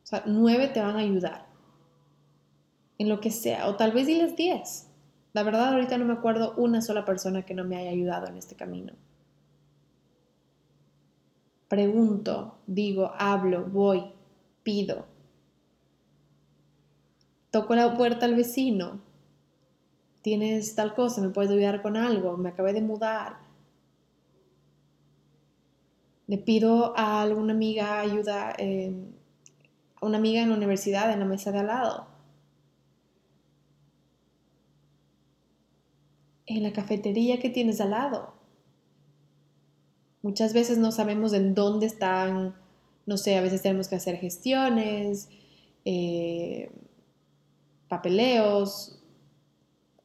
O 0.04 0.06
sea, 0.06 0.24
9 0.26 0.68
te 0.68 0.82
van 0.82 0.96
a 0.96 1.00
ayudar. 1.00 1.48
En 2.98 3.10
lo 3.10 3.20
que 3.20 3.32
sea. 3.32 3.68
O 3.68 3.76
tal 3.76 3.92
vez 3.92 4.08
diles 4.08 4.36
10. 4.36 4.90
La 5.34 5.44
verdad, 5.44 5.74
ahorita 5.74 5.98
no 5.98 6.06
me 6.06 6.14
acuerdo 6.14 6.54
una 6.58 6.82
sola 6.82 7.06
persona 7.06 7.44
que 7.44 7.54
no 7.54 7.64
me 7.64 7.78
haya 7.78 7.90
ayudado 7.90 8.28
en 8.28 8.38
este 8.38 8.56
camino 8.56 8.94
pregunto, 11.74 12.60
digo, 12.68 13.14
hablo, 13.18 13.66
voy, 13.66 14.04
pido. 14.62 15.08
Toco 17.50 17.74
la 17.74 17.98
puerta 17.98 18.28
al 18.28 18.36
vecino. 18.36 19.02
Tienes 20.22 20.76
tal 20.76 20.94
cosa, 20.94 21.20
me 21.20 21.30
puedes 21.30 21.50
ayudar 21.50 21.82
con 21.82 21.98
algo, 21.98 22.38
me 22.38 22.50
acabé 22.50 22.74
de 22.74 22.84
mudar. 22.84 23.38
Le 26.28 26.38
pido 26.38 26.96
a 26.96 27.24
alguna 27.24 27.54
amiga 27.54 28.02
ayuda, 28.02 28.54
una 30.04 30.18
amiga 30.18 30.42
en 30.42 30.50
la 30.50 30.56
universidad, 30.56 31.12
en 31.12 31.20
la 31.20 31.26
mesa 31.26 31.52
de 31.52 31.60
al 31.60 31.68
lado. 31.68 32.08
En 36.46 36.64
la 36.64 36.74
cafetería 36.74 37.40
que 37.40 37.50
tienes 37.50 37.80
al 37.82 37.92
lado 37.92 38.34
Muchas 40.24 40.54
veces 40.54 40.78
no 40.78 40.94
sabemos 40.94 41.34
en 41.34 41.54
dónde 41.54 41.86
están, 41.86 42.56
no 43.06 43.18
sé, 43.18 43.38
a 43.38 43.42
veces 43.42 43.62
tenemos 43.62 43.90
que 43.90 43.98
hacer 43.98 44.16
gestiones, 44.16 45.28
eh, 45.84 46.72
papeleos. 47.90 49.04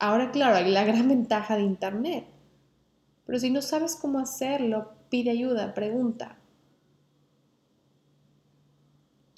Ahora, 0.01 0.33
claro, 0.33 0.57
hay 0.57 0.73
la 0.73 0.83
gran 0.83 1.09
ventaja 1.09 1.57
de 1.57 1.63
Internet. 1.63 2.27
Pero 3.27 3.39
si 3.39 3.51
no 3.51 3.63
sabes 3.63 3.95
cómo 3.95 4.19
hacerlo, 4.19 4.91
pide 5.09 5.31
ayuda, 5.31 5.73
pregunta. 5.73 6.37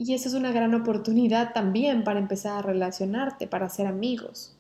Y 0.03 0.15
esa 0.15 0.31
es 0.31 0.35
una 0.35 0.51
gran 0.51 0.75
oportunidad 0.75 1.53
también 1.53 2.05
para 2.05 2.19
empezar 2.19 2.57
a 2.57 2.63
relacionarte, 2.63 3.47
para 3.47 3.69
ser 3.69 3.87
amigos. 3.87 4.57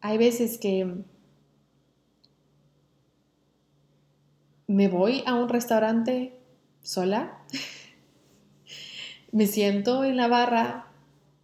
Hay 0.00 0.16
veces 0.16 0.56
que 0.56 1.04
me 4.66 4.88
voy 4.88 5.22
a 5.26 5.34
un 5.34 5.50
restaurante 5.50 6.40
sola, 6.80 7.38
me 9.32 9.46
siento 9.46 10.04
en 10.04 10.16
la 10.16 10.26
barra 10.26 10.86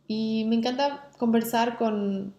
y 0.09 0.47
me 0.49 0.57
encanta 0.57 1.11
conversar 1.19 1.77
con 1.77 2.35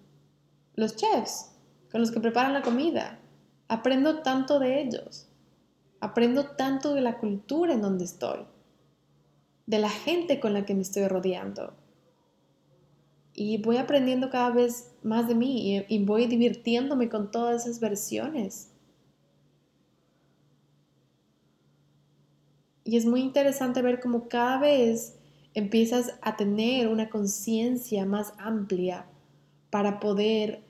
los 0.73 0.95
chefs, 0.95 1.51
con 1.91 2.01
los 2.01 2.09
que 2.09 2.19
preparan 2.19 2.51
la 2.51 2.63
comida. 2.63 3.19
Aprendo 3.67 4.23
tanto 4.23 4.57
de 4.57 4.81
ellos, 4.81 5.29
aprendo 6.03 6.47
tanto 6.55 6.93
de 6.93 7.01
la 7.01 7.17
cultura 7.17 7.73
en 7.73 7.81
donde 7.81 8.05
estoy, 8.05 8.39
de 9.65 9.79
la 9.79 9.89
gente 9.89 10.39
con 10.39 10.53
la 10.53 10.65
que 10.65 10.75
me 10.75 10.81
estoy 10.81 11.07
rodeando. 11.07 11.73
Y 13.33 13.57
voy 13.61 13.77
aprendiendo 13.77 14.29
cada 14.29 14.51
vez 14.51 14.91
más 15.01 15.27
de 15.27 15.35
mí 15.35 15.85
y, 15.89 16.05
voy 16.05 16.27
divirtiéndome 16.27 17.09
con 17.09 17.31
todas 17.31 17.65
esas 17.65 17.79
versiones 17.79 18.73
Y 22.83 22.97
es 22.97 23.05
muy 23.05 23.21
interesante 23.21 23.81
ver 23.81 23.99
cómo 24.01 24.27
cada 24.27 24.59
vez 24.59 25.17
empiezas 25.53 26.19
a 26.21 26.35
tener 26.35 26.87
una 26.87 27.09
conciencia 27.09 28.05
más 28.05 28.33
amplia 28.37 29.07
para 29.69 29.99
poder 29.99 30.63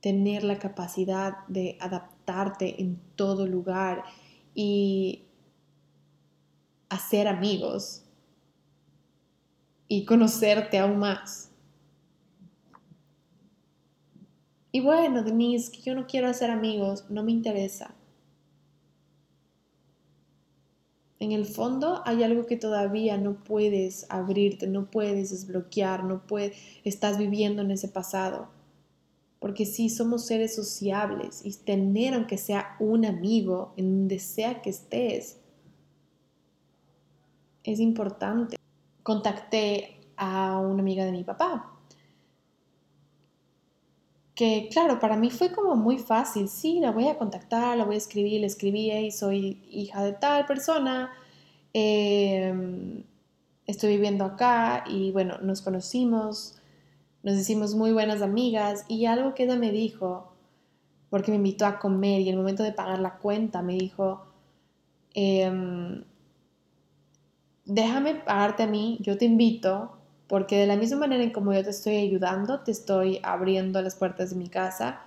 tener 0.00 0.44
la 0.44 0.58
capacidad 0.58 1.46
de 1.48 1.78
en 2.78 3.00
todo 3.16 3.46
lugar 3.46 4.04
y 4.54 5.24
hacer 6.88 7.28
amigos 7.28 8.04
y 9.88 10.04
conocerte 10.04 10.78
aún 10.78 10.98
más. 10.98 11.50
Y 14.72 14.80
bueno, 14.80 15.22
Denise, 15.22 15.72
que 15.72 15.80
yo 15.82 15.94
no 15.94 16.06
quiero 16.06 16.28
hacer 16.28 16.50
amigos, 16.50 17.06
no 17.08 17.24
me 17.24 17.32
interesa. 17.32 17.94
en 21.20 21.32
el 21.32 21.44
fondo 21.44 22.02
hay 22.06 22.22
algo 22.24 22.46
que 22.46 22.56
todavía 22.56 23.18
no 23.18 23.44
puedes 23.44 24.06
abrirte, 24.08 24.66
no 24.66 24.90
puedes 24.90 25.30
desbloquear, 25.30 26.02
no 26.02 26.26
puedes, 26.26 26.56
estás 26.82 27.18
viviendo 27.18 27.60
en 27.60 27.70
ese 27.70 27.88
pasado. 27.88 28.48
Porque 29.40 29.66
sí 29.66 29.88
somos 29.88 30.26
seres 30.26 30.54
sociables 30.54 31.40
y 31.44 31.52
tener 31.54 32.14
aunque 32.14 32.38
sea 32.38 32.76
un 32.78 33.04
amigo 33.04 33.74
en 33.76 34.00
donde 34.00 34.20
sea 34.20 34.62
que 34.62 34.70
estés 34.70 35.40
es 37.64 37.80
importante. 37.80 38.56
Contacté 39.02 40.00
a 40.16 40.58
una 40.58 40.80
amiga 40.80 41.04
de 41.04 41.12
mi 41.12 41.24
papá. 41.24 41.76
Que 44.34 44.68
claro, 44.70 44.98
para 44.98 45.16
mí 45.16 45.30
fue 45.30 45.52
como 45.52 45.76
muy 45.76 45.98
fácil. 45.98 46.48
Sí, 46.48 46.80
la 46.80 46.92
voy 46.92 47.08
a 47.08 47.18
contactar, 47.18 47.76
la 47.76 47.84
voy 47.84 47.96
a 47.96 47.98
escribir, 47.98 48.40
le 48.40 48.46
escribí 48.46 48.90
y 48.90 49.10
soy 49.10 49.62
hija 49.70 50.02
de 50.02 50.12
tal 50.12 50.46
persona. 50.46 51.10
Em, 51.72 53.04
estoy 53.66 53.90
viviendo 53.90 54.24
acá 54.24 54.84
y 54.86 55.10
bueno, 55.12 55.38
nos 55.42 55.62
conocimos, 55.62 56.59
nos 57.22 57.36
hicimos 57.36 57.74
muy 57.74 57.92
buenas 57.92 58.22
amigas 58.22 58.84
y 58.88 59.06
algo 59.06 59.34
que 59.34 59.44
ella 59.44 59.56
me 59.56 59.70
dijo, 59.70 60.32
porque 61.10 61.30
me 61.30 61.36
invitó 61.36 61.66
a 61.66 61.78
comer 61.78 62.20
y 62.20 62.28
el 62.28 62.36
momento 62.36 62.62
de 62.62 62.72
pagar 62.72 63.00
la 63.00 63.18
cuenta 63.18 63.62
me 63.62 63.74
dijo, 63.74 64.24
em, 65.14 66.04
déjame 67.64 68.14
pagarte 68.14 68.62
a 68.62 68.66
mí, 68.66 68.98
yo 69.00 69.18
te 69.18 69.24
invito, 69.26 69.92
porque 70.28 70.58
de 70.58 70.66
la 70.66 70.76
misma 70.76 70.98
manera 70.98 71.24
en 71.24 71.30
como 71.30 71.52
yo 71.52 71.62
te 71.62 71.70
estoy 71.70 71.96
ayudando, 71.96 72.60
te 72.60 72.70
estoy 72.70 73.20
abriendo 73.22 73.82
las 73.82 73.96
puertas 73.96 74.30
de 74.30 74.36
mi 74.36 74.48
casa, 74.48 75.00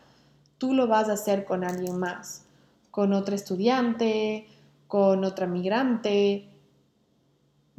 tú 0.57 0.73
lo 0.73 0.87
vas 0.87 1.09
a 1.09 1.13
hacer 1.13 1.45
con 1.45 1.63
alguien 1.63 1.97
más, 1.97 2.45
con 2.91 3.13
otra 3.13 3.35
estudiante, 3.35 4.47
con 4.87 5.23
otra 5.23 5.47
migrante, 5.47 6.49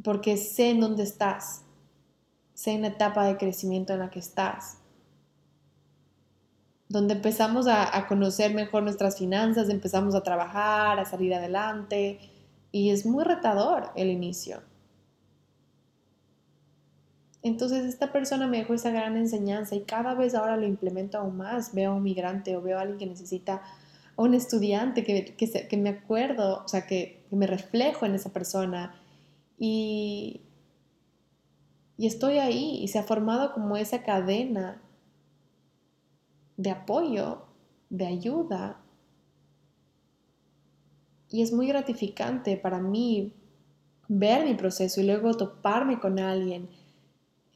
porque 0.03 0.37
sé 0.37 0.71
en 0.71 0.81
dónde 0.81 1.03
estás, 1.03 1.64
en 2.65 2.81
la 2.81 2.87
etapa 2.87 3.25
de 3.25 3.37
crecimiento 3.37 3.93
en 3.93 3.99
la 3.99 4.09
que 4.09 4.19
estás, 4.19 4.77
donde 6.87 7.15
empezamos 7.15 7.67
a, 7.67 8.05
conocer 8.07 8.53
mejor 8.53 8.83
nuestras 8.83 9.17
finanzas, 9.17 9.69
empezamos 9.69 10.15
a 10.15 10.21
trabajar, 10.21 10.99
a 10.99 11.05
salir 11.05 11.33
adelante, 11.33 12.19
y 12.71 12.91
es 12.91 13.05
muy 13.05 13.23
retador 13.23 13.91
el 13.95 14.09
inicio. 14.09 14.61
Entonces 17.41 17.85
esta 17.85 18.11
persona 18.11 18.47
me 18.47 18.57
dejó 18.57 18.73
esa 18.73 18.89
gran 18.89 19.17
enseñanza 19.17 19.75
y 19.75 19.81
cada 19.81 20.15
vez 20.15 20.33
ahora 20.33 20.57
lo 20.57 20.65
implemento 20.65 21.19
aún 21.19 21.37
más. 21.37 21.75
Veo 21.75 21.91
a 21.91 21.95
un 21.95 22.01
migrante 22.01 22.57
o 22.57 22.61
veo 22.61 22.79
a 22.79 22.81
alguien 22.81 22.97
que 22.97 23.05
necesita, 23.05 23.61
un 24.15 24.33
estudiante 24.33 25.03
que, 25.03 25.35
que, 25.35 25.77
me 25.77 25.89
acuerdo, 25.89 26.63
o 26.63 26.67
sea, 26.67 26.87
que, 26.87 27.23
me 27.31 27.47
reflejo 27.47 28.05
en 28.05 28.15
esa 28.15 28.31
persona 28.31 28.95
y, 29.59 30.41
y 31.97 32.07
estoy 32.07 32.39
ahí 32.39 32.79
y 32.81 32.87
se 32.87 32.99
ha 32.99 33.03
formado 33.03 33.53
como 33.53 33.77
esa 33.77 34.03
cadena 34.03 34.81
de 36.57 36.71
apoyo, 36.71 37.43
de 37.89 38.07
ayuda. 38.07 38.81
Y 41.29 41.41
es 41.41 41.53
muy 41.53 41.67
gratificante 41.67 42.57
para 42.57 42.79
mí 42.79 43.33
ver 44.07 44.45
mi 44.45 44.53
proceso 44.55 45.01
y 45.01 45.05
luego 45.05 45.33
toparme 45.35 45.99
con 45.99 46.19
alguien 46.19 46.69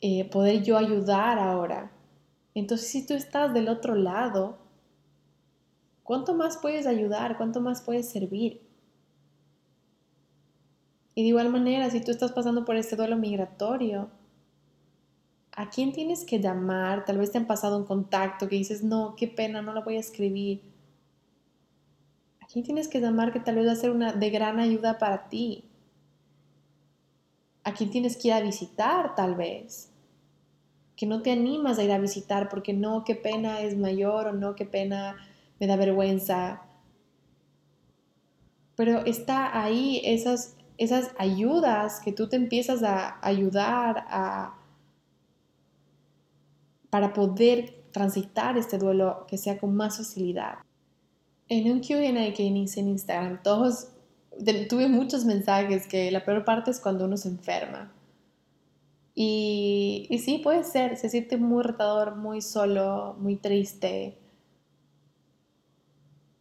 eh, 0.02 0.30
poder 0.30 0.64
yo 0.64 0.78
ayudar 0.78 1.38
ahora. 1.38 1.92
Entonces, 2.54 2.90
si 2.90 3.06
tú 3.06 3.14
estás 3.14 3.54
del 3.54 3.68
otro 3.68 3.96
lado, 3.96 4.58
¿cuánto 6.04 6.34
más 6.34 6.58
puedes 6.58 6.88
ayudar? 6.88 7.38
¿Cuánto 7.38 7.62
más 7.62 7.82
puedes 7.82 8.10
servir? 8.10 8.62
Y 11.14 11.24
de 11.24 11.28
igual 11.28 11.50
manera, 11.50 11.90
si 11.90 12.02
tú 12.02 12.12
estás 12.12 12.32
pasando 12.32 12.64
por 12.64 12.78
este 12.78 12.96
duelo 12.96 13.18
migratorio, 13.18 14.10
¿a 15.60 15.70
quién 15.70 15.92
tienes 15.92 16.24
que 16.24 16.40
llamar? 16.40 17.04
Tal 17.04 17.18
vez 17.18 17.32
te 17.32 17.38
han 17.38 17.46
pasado 17.46 17.78
un 17.78 17.84
contacto 17.84 18.48
que 18.48 18.56
dices, 18.56 18.82
no, 18.82 19.16
qué 19.18 19.28
pena, 19.28 19.62
no 19.62 19.74
la 19.74 19.82
voy 19.82 19.98
a 19.98 20.00
escribir. 20.00 20.62
¿A 22.40 22.48
quién 22.48 22.64
tienes 22.64 22.88
que 22.88 23.02
llamar 23.02 23.34
que 23.34 23.42
tal 23.42 23.56
vez 23.56 23.68
va 23.68 23.74
a 23.74 23.76
ser 23.76 23.92
una 23.92 24.14
de 24.14 24.30
gran 24.30 24.60
ayuda 24.60 24.98
para 24.98 25.28
ti? 25.28 25.66
¿A 27.66 27.74
quién 27.74 27.90
tienes 27.90 28.16
que 28.16 28.30
ir 28.30 28.36
a 28.36 28.40
visitar 28.42 29.16
tal 29.16 29.36
vez? 29.36 29.92
que 30.96 31.06
no 31.06 31.22
te 31.22 31.32
animas 31.32 31.80
a 31.80 31.84
ir 31.84 31.94
a 31.94 31.98
visitar 31.98 32.50
porque 32.50 32.74
no, 32.74 33.06
qué 33.06 33.16
pena 33.16 33.62
es 33.62 33.78
mayor 33.78 34.28
o 34.28 34.34
no, 34.34 34.56
qué 34.56 34.66
pena 34.66 35.16
me 35.58 35.66
da 35.66 35.78
vergüenza. 35.78 36.64
Pero 38.76 39.06
está 39.06 39.62
ahí 39.62 40.02
esas, 40.04 40.58
esas 40.78 41.12
ayudas 41.18 42.02
que 42.02 42.12
tú 42.12 42.28
te 42.28 42.36
empiezas 42.36 42.84
a 42.84 43.18
ayudar 43.26 44.08
a, 44.10 44.59
para 46.90 47.14
poder 47.14 47.84
transitar 47.92 48.58
este 48.58 48.78
duelo 48.78 49.26
que 49.28 49.38
sea 49.38 49.58
con 49.58 49.76
más 49.76 49.98
facilidad. 49.98 50.60
En 51.48 51.72
un 51.72 51.80
QA 51.80 52.34
que 52.34 52.44
hice 52.44 52.80
en 52.80 52.90
Instagram, 52.90 53.42
todos 53.44 53.90
tuve 54.70 54.88
muchos 54.88 55.26
mensajes 55.26 55.88
que 55.88 56.12
la 56.12 56.24
peor 56.24 56.46
parte 56.46 56.72
es 56.72 56.80
cuando 56.80 57.06
uno 57.06 57.18
se 57.18 57.30
enferma 57.30 57.92
y, 59.22 60.08
sí, 60.24 60.38
puede 60.38 60.64
ser, 60.64 60.96
se 60.96 61.10
siente 61.10 61.36
muy 61.36 61.62
retador, 61.62 62.16
muy 62.16 62.42
solo, 62.42 63.18
muy 63.20 63.36
triste, 63.36 64.18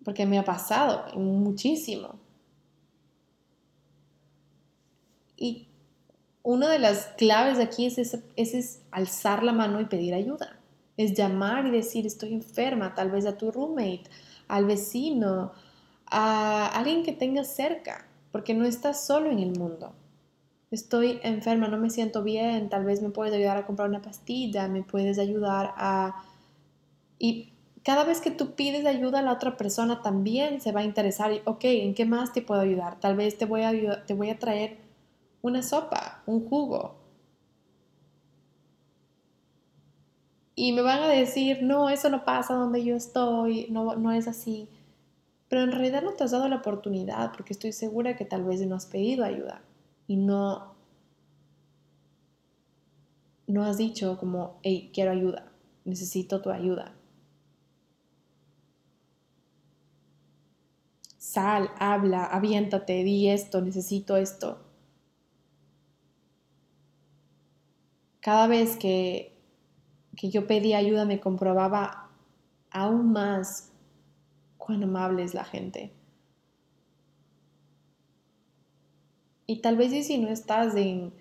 porque 0.05 0.27
me 0.27 0.39
ha 0.39 0.45
pasado 0.45 1.13
muchísimo. 1.19 2.21
Y 5.37 5.68
una 6.49 6.71
de 6.71 6.79
las 6.79 7.09
claves 7.19 7.59
aquí 7.59 7.85
es, 7.85 7.99
es, 8.37 8.83
alzar 8.91 9.43
la 9.43 9.53
mano 9.53 9.81
y 9.81 9.85
pedir 9.85 10.15
ayuda. 10.15 10.59
Es 10.97 11.13
llamar 11.13 11.67
y 11.67 11.71
decir, 11.71 12.07
estoy 12.07 12.33
enferma, 12.33 12.95
tal 12.95 13.11
vez 13.11 13.27
a 13.27 13.37
tu 13.37 13.51
roommate, 13.51 14.05
al 14.49 14.65
vecino, 14.65 15.53
a 16.07 16.67
alguien 16.69 17.03
que 17.03 17.13
tengas 17.13 17.49
cerca, 17.55 18.07
porque 18.33 18.55
no 18.55 18.65
estás 18.65 19.07
solo 19.07 19.31
en 19.31 19.41
el 19.41 19.59
mundo 19.59 19.93
estoy 20.71 21.19
enferma, 21.23 21.69
no 21.69 21.79
me 21.79 21.91
siento 21.91 22.23
bien, 22.23 22.69
tal 22.69 22.85
vez 22.85 23.01
me 23.01 23.11
puedes 23.11 23.33
ayudar 23.33 23.57
a 23.57 23.67
comprar 23.67 23.89
una 23.89 24.03
pastilla, 24.03 24.69
me 24.69 24.83
puedes 24.83 25.19
ayudar 25.19 25.73
a... 25.77 26.25
Y 27.19 27.53
cada 27.83 28.05
vez 28.05 28.21
que 28.21 28.31
tú 28.31 28.55
pides 28.55 28.85
ayuda, 28.87 29.23
la 29.23 29.33
otra 29.33 29.57
persona 29.57 30.03
también 30.03 30.61
se 30.61 30.73
va 30.73 30.81
a 30.81 30.85
interesar, 30.85 31.33
ok, 31.45 31.65
¿en 31.65 31.95
qué 31.95 32.05
más 32.05 32.33
te 32.33 32.43
puedo 32.43 32.61
ayudar? 32.61 33.01
Tal 33.01 33.17
vez 33.17 33.39
te 33.39 33.47
voy 33.47 33.63
a, 33.63 34.05
te 34.05 34.15
voy 34.15 34.31
a 34.31 34.39
traer 34.39 34.88
una 35.43 35.63
sopa, 35.63 36.23
un 36.27 36.49
jugo. 36.49 36.97
Y 40.55 40.73
me 40.73 40.83
van 40.83 41.03
a 41.03 41.09
decir, 41.09 41.63
no, 41.63 41.89
eso 41.89 42.11
no 42.11 42.25
pasa 42.25 42.55
donde 42.55 42.85
yo 42.85 42.97
estoy, 42.97 43.69
no, 43.71 43.95
no 43.97 44.13
es 44.13 44.27
así. 44.27 44.69
Pero 45.49 45.63
en 45.63 45.73
realidad 45.73 46.03
no 46.03 46.13
te 46.15 46.25
has 46.25 46.33
dado 46.33 46.49
la 46.49 46.57
oportunidad 46.57 47.33
porque 47.33 47.53
estoy 47.53 47.73
segura 47.73 48.17
que 48.17 48.25
tal 48.25 48.45
vez 48.45 48.61
no 48.67 48.77
has 48.77 48.87
pedido 48.87 49.25
ayuda 49.25 49.63
y 50.07 50.17
no, 50.17 50.75
no 53.47 53.65
has 53.65 53.79
dicho 53.79 54.19
como, 54.19 54.59
hey, 54.63 54.91
quiero 54.93 55.13
ayuda, 55.13 55.53
necesito 55.85 56.43
tu 56.43 56.51
ayuda. 56.51 56.95
Sal, 61.19 61.71
habla, 61.79 62.25
aviéntate, 62.25 63.05
di 63.05 63.29
esto, 63.29 63.61
necesito 63.61 64.17
esto. 64.17 64.68
Cada 68.29 68.47
vez 68.47 68.77
que, 68.77 69.33
que 70.15 70.29
yo 70.29 70.47
pedí 70.47 70.75
ayuda 70.75 71.07
me 71.07 71.19
comprobaba 71.19 72.11
aún 72.71 73.11
más 73.11 73.73
cuán 74.59 74.83
amable 74.83 75.23
es 75.23 75.33
la 75.33 75.45
gente. 75.45 75.95
Y 79.47 79.63
tal 79.63 79.79
vez 79.79 80.07
si 80.07 80.19
no 80.19 80.29
estás 80.29 80.77
en, 80.77 81.15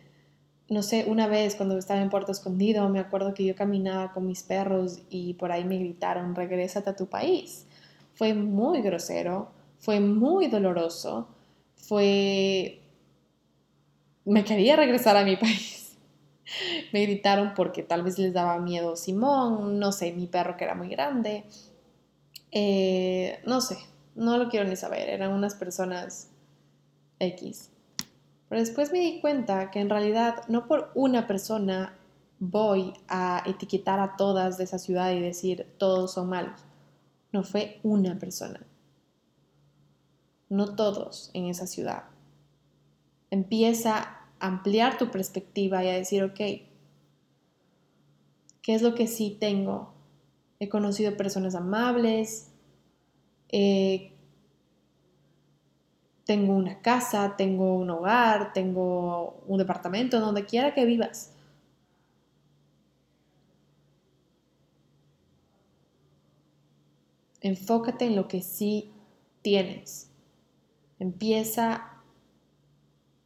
no 0.67 0.83
sé, 0.83 1.05
una 1.07 1.27
vez 1.27 1.55
cuando 1.55 1.77
estaba 1.77 2.01
en 2.01 2.09
Puerto 2.09 2.33
Escondido, 2.33 2.89
me 2.89 2.99
acuerdo 2.99 3.33
que 3.33 3.45
yo 3.45 3.55
caminaba 3.55 4.11
con 4.11 4.27
mis 4.27 4.43
perros 4.43 4.99
y 5.09 5.35
por 5.35 5.53
ahí 5.53 5.63
me 5.63 5.77
gritaron, 5.77 6.35
regrésate 6.35 6.89
a 6.89 6.95
tu 6.97 7.07
país. 7.07 7.67
Fue 8.15 8.33
muy 8.33 8.81
grosero, 8.81 9.53
fue 9.77 10.01
muy 10.01 10.47
doloroso, 10.47 11.29
fue... 11.77 12.81
Me 14.25 14.43
quería 14.43 14.75
regresar 14.75 15.15
a 15.15 15.23
mi 15.23 15.37
país. 15.37 15.86
me 16.93 17.01
gritaron 17.03 17.53
porque 17.55 17.83
tal 17.83 18.03
vez 18.03 18.17
les 18.17 18.33
daba 18.33 18.59
miedo 18.59 18.95
Simón, 18.95 19.79
no 19.79 19.91
sé, 19.91 20.11
mi 20.13 20.27
perro 20.27 20.57
que 20.57 20.65
era 20.65 20.75
muy 20.75 20.89
grande. 20.89 21.45
Eh, 22.51 23.39
no 23.45 23.61
sé, 23.61 23.77
no 24.15 24.37
lo 24.37 24.49
quiero 24.49 24.67
ni 24.67 24.75
saber, 24.75 25.09
eran 25.09 25.31
unas 25.31 25.55
personas 25.55 26.31
X. 27.19 27.71
Pero 28.49 28.61
después 28.61 28.91
me 28.91 28.99
di 28.99 29.19
cuenta 29.19 29.71
que 29.71 29.79
en 29.79 29.89
realidad 29.89 30.43
no 30.47 30.67
por 30.67 30.91
una 30.95 31.27
persona 31.27 31.97
voy 32.39 32.93
a 33.07 33.43
etiquetar 33.45 33.99
a 33.99 34.15
todas 34.15 34.57
de 34.57 34.63
esa 34.63 34.79
ciudad 34.79 35.11
y 35.11 35.19
decir 35.19 35.75
todos 35.77 36.13
son 36.13 36.29
malos. 36.29 36.61
No 37.31 37.43
fue 37.43 37.79
una 37.83 38.17
persona. 38.17 38.65
No 40.49 40.75
todos 40.75 41.29
en 41.33 41.47
esa 41.47 41.67
ciudad. 41.67 42.03
Empieza 43.29 44.16
ampliar 44.39 44.97
tu 44.97 45.11
perspectiva 45.11 45.83
y 45.83 45.89
a 45.89 45.93
decir, 45.93 46.23
ok, 46.23 46.35
¿qué 46.35 46.65
es 48.75 48.81
lo 48.81 48.95
que 48.95 49.07
sí 49.07 49.37
tengo? 49.39 49.93
He 50.59 50.69
conocido 50.69 51.17
personas 51.17 51.55
amables, 51.55 52.51
eh, 53.49 54.11
tengo 56.25 56.55
una 56.55 56.81
casa, 56.81 57.35
tengo 57.37 57.75
un 57.75 57.89
hogar, 57.89 58.51
tengo 58.51 59.41
un 59.47 59.57
departamento, 59.57 60.19
donde 60.19 60.45
quiera 60.45 60.73
que 60.73 60.85
vivas. 60.85 61.33
Enfócate 67.39 68.05
en 68.05 68.17
lo 68.17 68.27
que 68.27 68.41
sí 68.41 68.91
tienes. 69.41 70.11
Empieza 70.99 71.96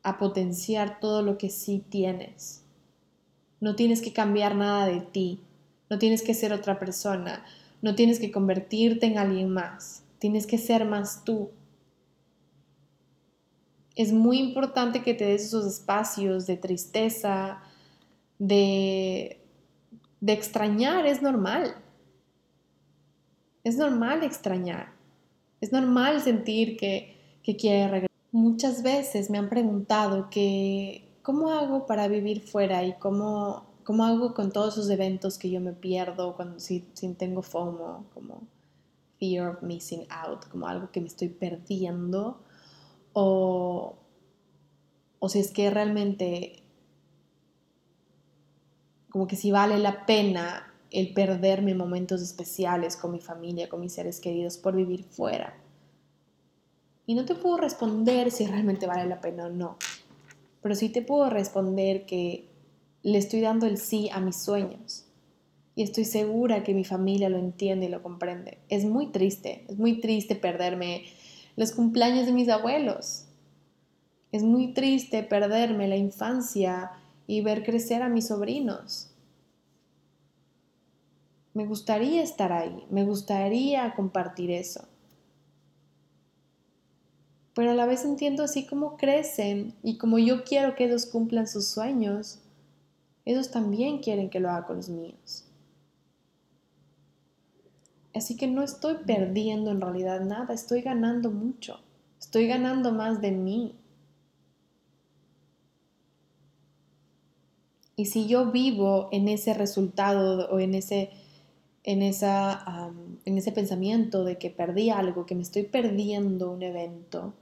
a 0.03 0.17
potenciar 0.17 0.99
todo 0.99 1.21
lo 1.21 1.37
que 1.37 1.49
sí 1.49 1.83
tienes. 1.89 2.63
No 3.59 3.75
tienes 3.75 4.01
que 4.01 4.13
cambiar 4.13 4.55
nada 4.55 4.87
de 4.87 5.01
ti, 5.01 5.41
no 5.89 5.99
tienes 5.99 6.23
que 6.23 6.33
ser 6.33 6.53
otra 6.53 6.79
persona, 6.79 7.45
no 7.81 7.95
tienes 7.95 8.19
que 8.19 8.31
convertirte 8.31 9.05
en 9.05 9.17
alguien 9.17 9.49
más, 9.49 10.03
tienes 10.19 10.47
que 10.47 10.57
ser 10.57 10.85
más 10.85 11.23
tú. 11.23 11.51
Es 13.95 14.13
muy 14.13 14.39
importante 14.39 15.03
que 15.03 15.13
te 15.13 15.25
des 15.25 15.43
esos 15.45 15.65
espacios 15.65 16.47
de 16.47 16.57
tristeza, 16.57 17.61
de, 18.39 19.39
de 20.21 20.33
extrañar, 20.33 21.05
es 21.05 21.21
normal. 21.21 21.75
Es 23.63 23.77
normal 23.77 24.23
extrañar. 24.23 24.93
Es 25.59 25.71
normal 25.71 26.21
sentir 26.21 26.77
que, 26.77 27.15
que 27.43 27.55
quiere 27.55 27.87
regresar. 27.87 28.10
Muchas 28.31 28.81
veces 28.81 29.29
me 29.29 29.37
han 29.37 29.49
preguntado 29.49 30.29
que 30.29 31.17
cómo 31.21 31.51
hago 31.51 31.85
para 31.85 32.07
vivir 32.07 32.41
fuera 32.41 32.83
y 32.83 32.93
cómo, 32.93 33.65
cómo 33.83 34.05
hago 34.05 34.33
con 34.33 34.53
todos 34.53 34.75
esos 34.75 34.89
eventos 34.89 35.37
que 35.37 35.49
yo 35.49 35.59
me 35.59 35.73
pierdo 35.73 36.35
cuando 36.35 36.59
si, 36.59 36.79
tengo 37.17 37.41
FOMO, 37.41 38.05
como 38.13 38.43
fear 39.19 39.49
of 39.49 39.61
missing 39.61 40.05
out, 40.09 40.47
como 40.47 40.67
algo 40.67 40.91
que 40.91 41.01
me 41.01 41.07
estoy 41.07 41.27
perdiendo 41.27 42.41
o, 43.11 43.97
o 45.19 45.29
si 45.29 45.39
es 45.39 45.51
que 45.51 45.69
realmente 45.69 46.63
como 49.09 49.27
que 49.27 49.35
si 49.35 49.51
vale 49.51 49.77
la 49.77 50.05
pena 50.05 50.73
el 50.89 51.13
perderme 51.13 51.75
momentos 51.75 52.21
especiales 52.21 52.95
con 52.95 53.11
mi 53.11 53.19
familia, 53.19 53.67
con 53.67 53.81
mis 53.81 53.93
seres 53.93 54.21
queridos 54.21 54.57
por 54.57 54.73
vivir 54.73 55.03
fuera. 55.03 55.60
Y 57.11 57.13
no 57.13 57.25
te 57.25 57.35
puedo 57.35 57.57
responder 57.57 58.31
si 58.31 58.47
realmente 58.47 58.87
vale 58.87 59.05
la 59.05 59.19
pena 59.19 59.47
o 59.47 59.49
no. 59.49 59.75
Pero 60.61 60.75
sí 60.75 60.87
te 60.87 61.01
puedo 61.01 61.29
responder 61.29 62.05
que 62.05 62.47
le 63.03 63.17
estoy 63.17 63.41
dando 63.41 63.65
el 63.65 63.79
sí 63.79 64.09
a 64.13 64.21
mis 64.21 64.37
sueños. 64.37 65.09
Y 65.75 65.83
estoy 65.83 66.05
segura 66.05 66.63
que 66.63 66.73
mi 66.73 66.85
familia 66.85 67.27
lo 67.27 67.37
entiende 67.37 67.87
y 67.87 67.89
lo 67.89 68.01
comprende. 68.01 68.59
Es 68.69 68.85
muy 68.85 69.07
triste, 69.07 69.65
es 69.67 69.77
muy 69.77 69.99
triste 69.99 70.37
perderme 70.37 71.03
los 71.57 71.73
cumpleaños 71.73 72.27
de 72.27 72.31
mis 72.31 72.47
abuelos. 72.47 73.25
Es 74.31 74.43
muy 74.43 74.73
triste 74.73 75.21
perderme 75.21 75.89
la 75.89 75.97
infancia 75.97 76.91
y 77.27 77.41
ver 77.41 77.65
crecer 77.65 78.03
a 78.03 78.07
mis 78.07 78.27
sobrinos. 78.27 79.11
Me 81.53 81.65
gustaría 81.65 82.23
estar 82.23 82.53
ahí, 82.53 82.85
me 82.89 83.03
gustaría 83.03 83.93
compartir 83.95 84.49
eso 84.49 84.87
pero 87.53 87.71
a 87.71 87.75
la 87.75 87.85
vez 87.85 88.05
entiendo 88.05 88.43
así 88.43 88.65
como 88.65 88.97
crecen 88.97 89.75
y 89.83 89.97
como 89.97 90.19
yo 90.19 90.43
quiero 90.43 90.75
que 90.75 90.85
ellos 90.85 91.05
cumplan 91.05 91.47
sus 91.47 91.67
sueños, 91.67 92.39
ellos 93.25 93.51
también 93.51 93.99
quieren 93.99 94.29
que 94.29 94.39
lo 94.39 94.49
haga 94.49 94.65
con 94.65 94.77
los 94.77 94.89
míos. 94.89 95.45
Así 98.13 98.35
que 98.35 98.47
no 98.47 98.63
estoy 98.63 98.95
perdiendo 99.05 99.71
en 99.71 99.81
realidad 99.81 100.21
nada, 100.21 100.53
estoy 100.53 100.81
ganando 100.81 101.31
mucho, 101.31 101.79
estoy 102.19 102.47
ganando 102.47 102.91
más 102.91 103.21
de 103.21 103.31
mí. 103.31 103.75
Y 107.95 108.05
si 108.05 108.27
yo 108.27 108.51
vivo 108.51 109.09
en 109.11 109.27
ese 109.27 109.53
resultado 109.53 110.49
o 110.49 110.59
en 110.59 110.73
ese, 110.75 111.11
en, 111.83 112.01
esa, 112.01 112.91
en 113.25 113.37
ese 113.37 113.51
pensamiento 113.51 114.23
de 114.23 114.37
que 114.37 114.49
perdí 114.49 114.89
algo, 114.89 115.25
que 115.25 115.35
me 115.35 115.43
estoy 115.43 115.63
perdiendo 115.63 116.51
un 116.51 116.63
evento, 116.63 117.33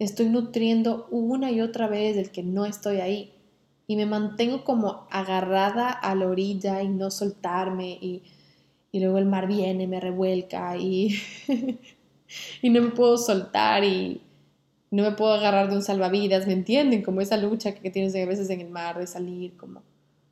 estoy 0.00 0.30
nutriendo 0.30 1.06
una 1.10 1.52
y 1.52 1.60
otra 1.60 1.86
vez 1.86 2.16
el 2.16 2.30
que 2.30 2.42
no 2.42 2.64
estoy 2.64 2.96
ahí. 2.96 3.34
Y 3.86 3.96
me 3.96 4.06
mantengo 4.06 4.64
como 4.64 5.06
agarrada 5.10 5.90
a 5.90 6.14
la 6.14 6.26
orilla 6.26 6.82
y 6.82 6.88
no 6.88 7.10
soltarme. 7.10 7.90
Y, 8.00 8.22
luego 8.92 9.18
el 9.18 9.26
mar 9.26 9.46
viene, 9.46 9.86
me 9.86 10.00
revuelca 10.00 10.76
y, 10.76 11.16
y 12.62 12.70
no 12.70 12.82
me 12.82 12.90
puedo 12.90 13.18
soltar 13.18 13.84
y 13.84 14.22
no 14.90 15.02
me 15.02 15.12
puedo 15.12 15.34
agarrar 15.34 15.68
de 15.68 15.76
un 15.76 15.82
salvavidas. 15.82 16.46
¿Me 16.46 16.54
entienden? 16.54 17.02
Como 17.02 17.20
esa 17.20 17.36
lucha 17.36 17.74
que 17.74 17.90
tienes 17.90 18.14
a 18.16 18.24
veces 18.24 18.48
en 18.50 18.62
el 18.62 18.70
mar 18.70 18.98
de 18.98 19.06
salir, 19.06 19.56
como 19.56 19.82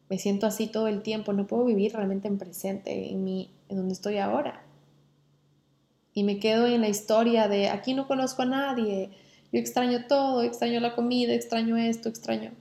me 0.09 0.19
siento 0.19 0.47
así 0.47 0.69
todo 0.69 0.89
el 0.89 1.03
tiempo. 1.03 1.33
No 1.33 1.47
puedo 1.47 1.67
vivir 1.67 1.93
realmente 1.93 2.27
en 2.27 2.39
presente, 2.39 3.11
en, 3.11 3.23
mi, 3.23 3.51
en 3.69 3.77
donde 3.77 3.93
estoy 3.93 4.17
ahora. 4.17 4.65
Y 6.15 6.23
me 6.25 6.39
quedo 6.39 6.67
en 6.67 6.81
la 6.81 6.89
historia 6.89 7.49
de 7.49 7.69
aquí 7.69 7.93
no 7.93 8.09
conozco 8.09 8.43
a 8.43 8.47
nadie 8.47 9.11
yo 9.53 9.59
extraño 9.59 10.07
todo, 10.07 10.43
extraño 10.43 10.81
la 10.81 10.95
comida, 10.95 11.33
extraño 11.33 11.77
esto, 11.77 12.09
extraño. 12.09 12.53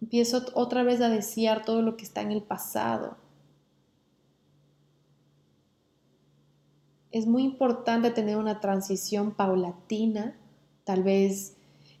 Empiezo 0.00 0.44
otra 0.54 0.82
vez 0.82 1.00
a 1.00 1.08
desear 1.08 1.64
todo 1.64 1.82
lo 1.82 1.96
que 1.96 2.04
está 2.04 2.22
en 2.22 2.32
el 2.32 2.42
pasado. 2.42 3.16
Es 7.12 7.26
muy 7.26 7.42
importante 7.42 8.10
tener 8.10 8.36
una 8.36 8.60
transición 8.60 9.34
paulatina. 9.34 10.36
Tal 10.84 11.02
vez 11.02 11.56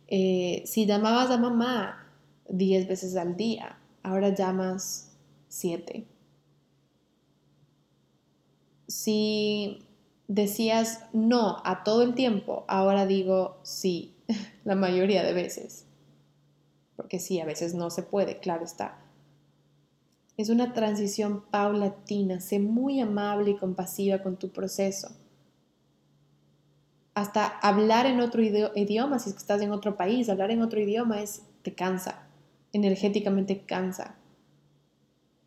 eh, 0.08 0.62
si 0.66 0.86
llamabas 0.86 1.30
a 1.30 1.38
mamá 1.38 2.12
10 2.48 2.88
veces 2.88 3.16
al 3.16 3.36
día, 3.36 3.78
ahora 4.02 4.34
llamas 4.34 5.12
7. 5.48 6.04
Si 8.88 9.86
decías 10.30 11.00
no 11.12 11.60
a 11.64 11.82
todo 11.82 12.04
el 12.04 12.14
tiempo, 12.14 12.64
ahora 12.68 13.04
digo 13.04 13.58
sí, 13.64 14.14
la 14.64 14.76
mayoría 14.76 15.24
de 15.24 15.32
veces. 15.32 15.86
Porque 16.94 17.18
sí, 17.18 17.40
a 17.40 17.44
veces 17.44 17.74
no 17.74 17.90
se 17.90 18.04
puede, 18.04 18.38
claro 18.38 18.64
está. 18.64 18.96
Es 20.36 20.48
una 20.48 20.72
transición 20.72 21.42
paulatina, 21.50 22.40
sé 22.40 22.60
muy 22.60 23.00
amable 23.00 23.50
y 23.50 23.56
compasiva 23.56 24.22
con 24.22 24.36
tu 24.36 24.50
proceso. 24.50 25.08
Hasta 27.14 27.46
hablar 27.46 28.06
en 28.06 28.20
otro 28.20 28.40
idioma, 28.40 29.18
si 29.18 29.30
estás 29.30 29.60
en 29.62 29.72
otro 29.72 29.96
país, 29.96 30.28
hablar 30.28 30.52
en 30.52 30.62
otro 30.62 30.80
idioma 30.80 31.20
es 31.20 31.42
te 31.62 31.74
cansa, 31.74 32.28
energéticamente 32.72 33.62
cansa 33.62 34.19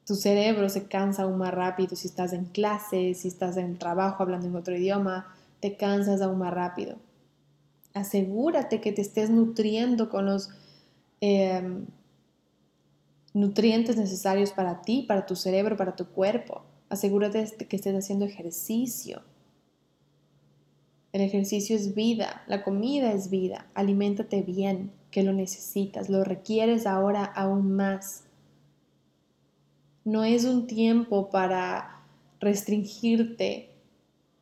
tu 0.05 0.15
cerebro 0.15 0.69
se 0.69 0.87
cansa 0.87 1.23
aún 1.23 1.37
más 1.37 1.53
rápido 1.53 1.95
si 1.95 2.07
estás 2.07 2.33
en 2.33 2.45
clase, 2.45 3.13
si 3.13 3.27
estás 3.27 3.57
en 3.57 3.77
trabajo 3.77 4.23
hablando 4.23 4.47
en 4.47 4.55
otro 4.55 4.75
idioma, 4.75 5.33
te 5.59 5.77
cansas 5.77 6.21
aún 6.21 6.39
más 6.39 6.53
rápido. 6.53 6.97
Asegúrate 7.93 8.81
que 8.81 8.91
te 8.91 9.01
estés 9.01 9.29
nutriendo 9.29 10.09
con 10.09 10.25
los 10.25 10.49
em, 11.21 11.85
nutrientes 13.33 13.97
necesarios 13.97 14.51
para 14.51 14.81
ti, 14.81 15.05
para 15.07 15.25
tu 15.25 15.35
cerebro, 15.35 15.77
para 15.77 15.95
tu 15.95 16.07
cuerpo. 16.07 16.63
Asegúrate 16.89 17.45
que 17.67 17.75
estés 17.75 17.95
haciendo 17.95 18.25
ejercicio. 18.25 19.21
El 21.13 21.21
ejercicio 21.21 21.75
es 21.75 21.93
vida, 21.93 22.43
la 22.47 22.63
comida 22.63 23.13
es 23.13 23.29
vida. 23.29 23.67
Aliméntate 23.75 24.41
bien, 24.41 24.91
que 25.11 25.21
lo 25.21 25.31
necesitas, 25.31 26.09
lo 26.09 26.23
requieres 26.23 26.87
ahora 26.87 27.23
aún 27.23 27.75
más. 27.75 28.22
No 30.05 30.23
es 30.23 30.45
un 30.45 30.67
tiempo 30.67 31.29
para 31.29 32.03
restringirte 32.39 33.69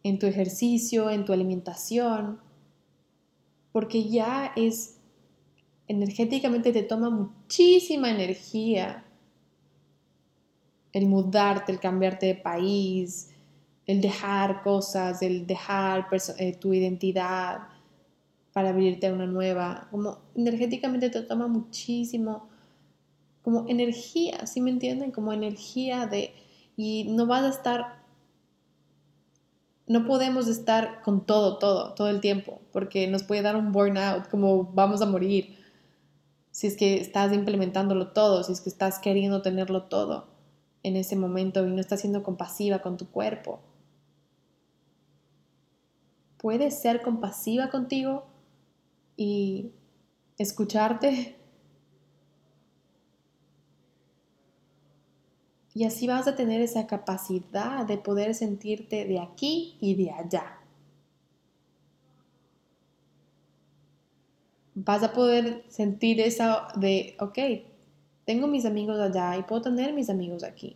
en 0.04 0.18
tu 0.18 0.26
ejercicio, 0.26 1.10
en 1.10 1.26
tu 1.26 1.34
alimentación, 1.34 2.40
porque 3.72 4.10
ya 4.10 4.52
es 4.56 4.98
energéticamente 5.88 6.72
te 6.72 6.84
toma 6.84 7.10
muchísima 7.10 8.10
energía 8.10 9.06
el 10.94 11.08
mudarte, 11.08 11.72
el 11.72 11.80
cambiarte 11.80 12.28
de 12.28 12.36
país, 12.36 13.30
el 13.86 14.02
dejar 14.02 14.64
cosas, 14.64 15.22
el 15.22 15.46
dejar 15.46 16.08
eh, 16.38 16.56
tu 16.56 16.74
identidad 16.74 17.60
para 18.54 18.70
abrirte 18.70 19.08
a 19.08 19.14
una 19.14 19.26
nueva. 19.26 19.88
Como 19.92 20.18
energéticamente 20.36 21.10
te 21.10 21.22
toma 21.22 21.48
muchísimo 21.48 22.50
como 23.42 23.68
energía, 23.68 24.46
¿sí 24.46 24.62
me 24.62 24.70
entienden? 24.70 25.12
Como 25.12 25.34
energía 25.34 26.06
de, 26.06 26.34
y 26.78 27.06
no 27.10 27.26
vas 27.26 27.44
a 27.44 27.50
estar, 27.50 28.04
no 29.88 30.06
podemos 30.06 30.48
estar 30.48 31.02
con 31.02 31.26
todo, 31.26 31.58
todo, 31.58 31.94
todo 31.94 32.10
el 32.10 32.22
tiempo, 32.22 32.62
porque 32.72 33.08
nos 33.08 33.24
puede 33.24 33.42
dar 33.42 33.56
un 33.56 33.72
burnout, 33.72 34.30
como 34.30 34.66
vamos 34.66 35.02
a 35.02 35.06
morir, 35.06 35.58
si 36.52 36.68
es 36.68 36.78
que 36.78 36.96
estás 36.96 37.34
implementándolo 37.34 38.12
todo, 38.12 38.44
si 38.44 38.52
es 38.52 38.62
que 38.62 38.70
estás 38.70 39.00
queriendo 39.00 39.42
tenerlo 39.42 39.84
todo 39.84 40.28
en 40.84 40.96
ese 40.96 41.16
momento 41.16 41.66
y 41.66 41.72
no 41.72 41.80
estás 41.80 42.02
siendo 42.02 42.24
compasiva 42.24 42.80
con 42.80 42.98
tu 42.98 43.10
cuerpo. 43.10 43.62
Puedes 46.38 46.82
ser 46.82 47.02
compasiva 47.02 47.70
contigo 47.70 48.26
y 49.16 49.72
escucharte 50.38 51.41
Y 55.74 55.86
así 55.86 56.08
vas 56.08 56.28
a 56.28 56.36
tener 56.36 56.62
esa 56.62 56.86
capacidad 56.88 57.86
de 57.86 57.98
poder 57.98 58.36
sentirte 58.36 59.06
de 59.06 59.20
aquí 59.20 59.78
y 59.80 59.96
de 59.96 60.12
allá. 60.12 60.58
Vas 64.76 65.04
a 65.04 65.14
poder 65.14 65.64
sentir 65.70 66.20
esa 66.20 66.68
de, 66.76 67.16
ok, 67.20 67.38
tengo 68.26 68.48
mis 68.48 68.66
amigos 68.66 69.00
allá 69.00 69.38
y 69.38 69.44
puedo 69.44 69.62
tener 69.62 69.94
mis 69.94 70.10
amigos 70.10 70.44
aquí. 70.44 70.76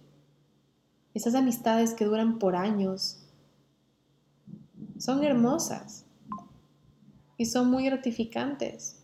Esas 1.14 1.36
amistades 1.36 1.94
que 1.94 2.06
duran 2.06 2.40
por 2.40 2.56
años 2.56 3.26
son 4.98 5.24
hermosas 5.24 6.06
y 7.38 7.46
son 7.46 7.70
muy 7.70 7.86
gratificantes. 7.86 9.02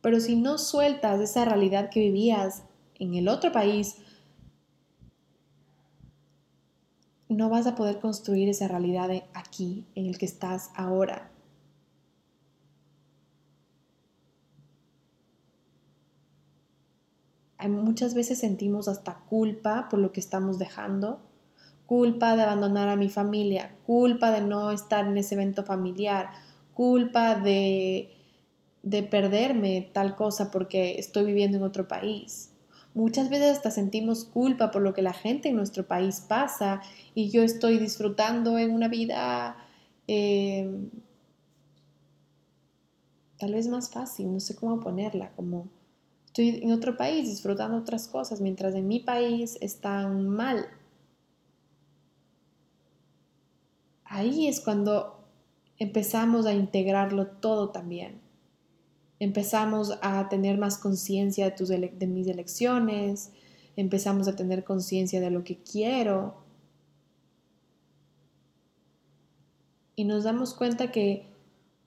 Pero 0.00 0.20
si 0.20 0.36
no 0.36 0.58
sueltas 0.58 1.20
esa 1.20 1.44
realidad 1.44 1.90
que 1.90 2.00
vivías 2.00 2.64
en 2.98 3.14
el 3.14 3.28
otro 3.28 3.52
país, 3.52 3.96
no 7.38 7.48
vas 7.48 7.68
a 7.68 7.76
poder 7.76 8.00
construir 8.00 8.48
esa 8.48 8.66
realidad 8.66 9.10
aquí, 9.32 9.86
en 9.94 10.06
el 10.06 10.18
que 10.18 10.26
estás 10.26 10.70
ahora. 10.74 11.30
Muchas 17.68 18.14
veces 18.14 18.40
sentimos 18.40 18.88
hasta 18.88 19.20
culpa 19.30 19.88
por 19.88 20.00
lo 20.00 20.10
que 20.10 20.18
estamos 20.18 20.58
dejando, 20.58 21.20
culpa 21.86 22.34
de 22.34 22.42
abandonar 22.42 22.88
a 22.88 22.96
mi 22.96 23.08
familia, 23.08 23.70
culpa 23.86 24.32
de 24.32 24.40
no 24.40 24.72
estar 24.72 25.06
en 25.06 25.16
ese 25.16 25.36
evento 25.36 25.62
familiar, 25.62 26.30
culpa 26.74 27.36
de, 27.36 28.10
de 28.82 29.04
perderme 29.04 29.90
tal 29.92 30.16
cosa 30.16 30.50
porque 30.50 30.98
estoy 30.98 31.24
viviendo 31.24 31.58
en 31.58 31.62
otro 31.62 31.86
país. 31.86 32.47
Muchas 32.98 33.30
veces 33.30 33.58
hasta 33.58 33.70
sentimos 33.70 34.24
culpa 34.24 34.72
por 34.72 34.82
lo 34.82 34.92
que 34.92 35.02
la 35.02 35.12
gente 35.12 35.50
en 35.50 35.54
nuestro 35.54 35.86
país 35.86 36.18
pasa 36.18 36.82
y 37.14 37.30
yo 37.30 37.44
estoy 37.44 37.78
disfrutando 37.78 38.58
en 38.58 38.72
una 38.72 38.88
vida 38.88 39.56
eh, 40.08 40.68
tal 43.38 43.52
vez 43.52 43.68
más 43.68 43.88
fácil, 43.88 44.32
no 44.32 44.40
sé 44.40 44.56
cómo 44.56 44.80
ponerla, 44.80 45.30
como 45.36 45.68
estoy 46.26 46.58
en 46.60 46.72
otro 46.72 46.96
país 46.96 47.28
disfrutando 47.28 47.76
otras 47.76 48.08
cosas 48.08 48.40
mientras 48.40 48.74
en 48.74 48.88
mi 48.88 48.98
país 48.98 49.58
están 49.60 50.28
mal. 50.28 50.66
Ahí 54.06 54.48
es 54.48 54.58
cuando 54.58 55.24
empezamos 55.78 56.46
a 56.46 56.52
integrarlo 56.52 57.28
todo 57.28 57.70
también 57.70 58.27
empezamos 59.20 59.98
a 60.02 60.28
tener 60.28 60.58
más 60.58 60.78
conciencia 60.78 61.50
de, 61.50 61.94
de 61.96 62.06
mis 62.06 62.26
elecciones, 62.26 63.32
empezamos 63.76 64.28
a 64.28 64.36
tener 64.36 64.64
conciencia 64.64 65.20
de 65.20 65.30
lo 65.30 65.44
que 65.44 65.58
quiero. 65.58 66.36
Y 69.96 70.04
nos 70.04 70.24
damos 70.24 70.54
cuenta 70.54 70.92
que 70.92 71.26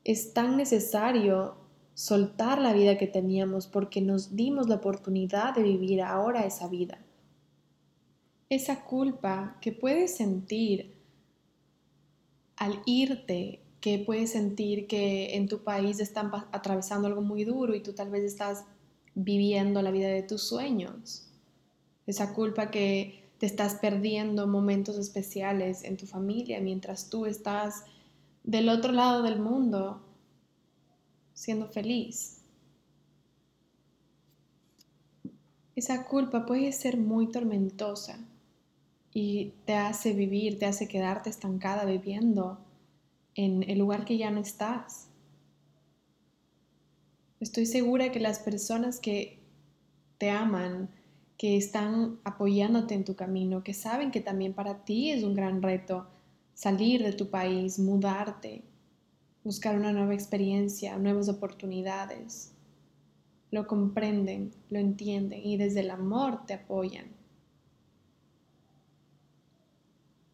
es 0.04 0.34
tan 0.34 0.58
necesario 0.58 1.56
soltar 1.94 2.60
la 2.60 2.74
vida 2.74 2.98
que 2.98 3.08
teníamos 3.08 3.68
porque 3.68 4.02
nos 4.02 4.36
dimos 4.36 4.68
la 4.68 4.76
oportunidad 4.76 5.54
de 5.54 5.64
vivir 5.64 6.02
ahora 6.02 6.46
esa 6.46 6.68
vida. 6.68 7.00
Esa 8.50 8.84
culpa 8.84 9.58
que 9.62 9.72
puedes 9.72 10.16
sentir 10.16 10.96
al 12.58 12.82
irte 12.86 13.61
que 13.82 13.98
puedes 13.98 14.32
sentir 14.32 14.88
que 14.88 15.36
en 15.36 15.48
tu 15.48 15.64
país 15.64 16.00
están 16.00 16.32
atravesando 16.52 17.08
algo 17.08 17.22
muy 17.22 17.44
duro 17.44 17.74
y 17.76 17.82
tú 17.82 17.94
tal 17.94 18.12
vez 18.12 18.24
estás 18.24 18.64
viviendo 19.16 19.82
la 19.82 19.90
vida 19.90 20.08
de 20.08 20.22
tus 20.22 20.44
sueños. 20.44 21.28
Esa 22.06 22.34
culpa 22.34 22.70
que 22.70 23.32
te 23.40 23.48
estás 23.48 23.76
perdiendo 23.76 24.48
momentos 24.48 24.98
especiales 24.98 25.84
en 25.84 25.98
tu 25.98 26.06
familia 26.06 26.62
mientras 26.62 27.10
tú 27.10 27.26
estás 27.26 27.84
del 28.44 28.70
otro 28.70 28.92
lado 28.92 29.24
del 29.24 29.40
mundo 29.40 30.02
siendo 31.34 31.68
feliz. 31.68 32.38
Esa 35.76 36.06
culpa 36.06 36.46
puede 36.46 36.72
ser 36.72 36.98
muy 36.98 37.32
tormentosa 37.32 38.20
y 39.12 39.54
te 39.66 39.74
hace 39.74 40.14
vivir, 40.14 40.60
te 40.60 40.68
hace 40.68 40.88
quedarte 40.88 41.32
estancada 41.32 41.86
viviendo 41.86 42.60
en 43.36 43.70
el 43.70 43.80
lugar 43.80 44.06
que 44.06 44.18
ya 44.18 44.32
no 44.32 44.40
estás. 44.40 45.08
Estoy 47.40 47.66
segura 47.66 48.12
que 48.12 48.20
las 48.20 48.40
personas 48.40 49.00
que 49.00 49.40
te 50.18 50.30
aman, 50.30 50.90
que 51.38 51.58
están 51.58 52.20
apoyándote 52.24 52.94
en 52.94 53.04
tu 53.04 53.16
camino, 53.16 53.64
que 53.64 53.74
saben 53.74 54.12
que 54.12 54.22
también 54.22 54.54
para 54.54 54.86
ti 54.86 55.10
es 55.12 55.24
un 55.24 55.34
gran 55.34 55.62
reto 55.62 56.08
salir 56.54 57.02
de 57.02 57.14
tu 57.14 57.30
país, 57.30 57.80
mudarte, 57.80 58.64
buscar 59.44 59.76
una 59.76 59.92
nueva 59.92 60.14
experiencia, 60.14 60.98
nuevas 60.98 61.30
oportunidades, 61.30 62.54
lo 63.50 63.66
comprenden, 63.66 64.52
lo 64.70 64.78
entienden 64.78 65.42
y 65.44 65.58
desde 65.58 65.80
el 65.80 65.90
amor 65.90 66.46
te 66.46 66.54
apoyan. 66.54 67.21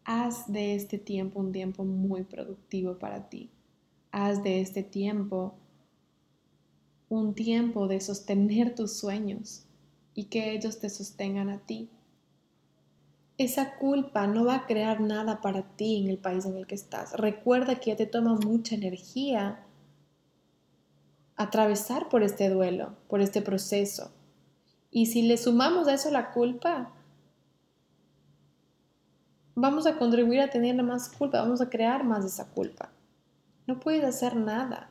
Haz 0.08 0.50
de 0.50 0.74
este 0.74 0.96
tiempo 0.96 1.38
un 1.38 1.52
tiempo 1.52 1.84
muy 1.84 2.24
productivo 2.24 2.98
para 2.98 3.28
ti. 3.28 3.50
Haz 4.10 4.42
de 4.42 4.62
este 4.62 4.82
tiempo 4.82 5.54
un 7.10 7.34
tiempo 7.34 7.88
de 7.88 8.00
sostener 8.00 8.74
tus 8.74 8.96
sueños 8.96 9.66
y 10.14 10.24
que 10.24 10.52
ellos 10.52 10.78
te 10.78 10.88
sostengan 10.88 11.50
a 11.50 11.58
ti. 11.58 11.90
Esa 13.36 13.76
culpa 13.76 14.26
no 14.26 14.46
va 14.46 14.54
a 14.54 14.66
crear 14.66 15.02
nada 15.02 15.42
para 15.42 15.76
ti 15.76 16.02
en 16.02 16.08
el 16.08 16.16
país 16.16 16.46
en 16.46 16.56
el 16.56 16.66
que 16.66 16.74
estás. 16.74 17.12
Recuerda 17.12 17.74
que 17.74 17.90
ya 17.90 17.96
te 17.96 18.06
toma 18.06 18.34
mucha 18.34 18.76
energía 18.76 19.62
atravesar 21.36 22.08
por 22.08 22.22
este 22.22 22.48
duelo, 22.48 22.96
por 23.08 23.20
este 23.20 23.42
proceso. 23.42 24.10
Y 24.90 25.06
si 25.06 25.20
le 25.20 25.36
sumamos 25.36 25.86
a 25.86 25.92
eso 25.92 26.10
la 26.10 26.32
culpa, 26.32 26.94
vamos 29.60 29.86
a 29.86 29.96
contribuir 29.96 30.40
a 30.40 30.50
tener 30.50 30.80
más 30.82 31.08
culpa, 31.08 31.40
vamos 31.40 31.60
a 31.60 31.68
crear 31.68 32.04
más 32.04 32.24
esa 32.24 32.46
culpa. 32.46 32.90
No 33.66 33.80
puedes 33.80 34.04
hacer 34.04 34.36
nada. 34.36 34.90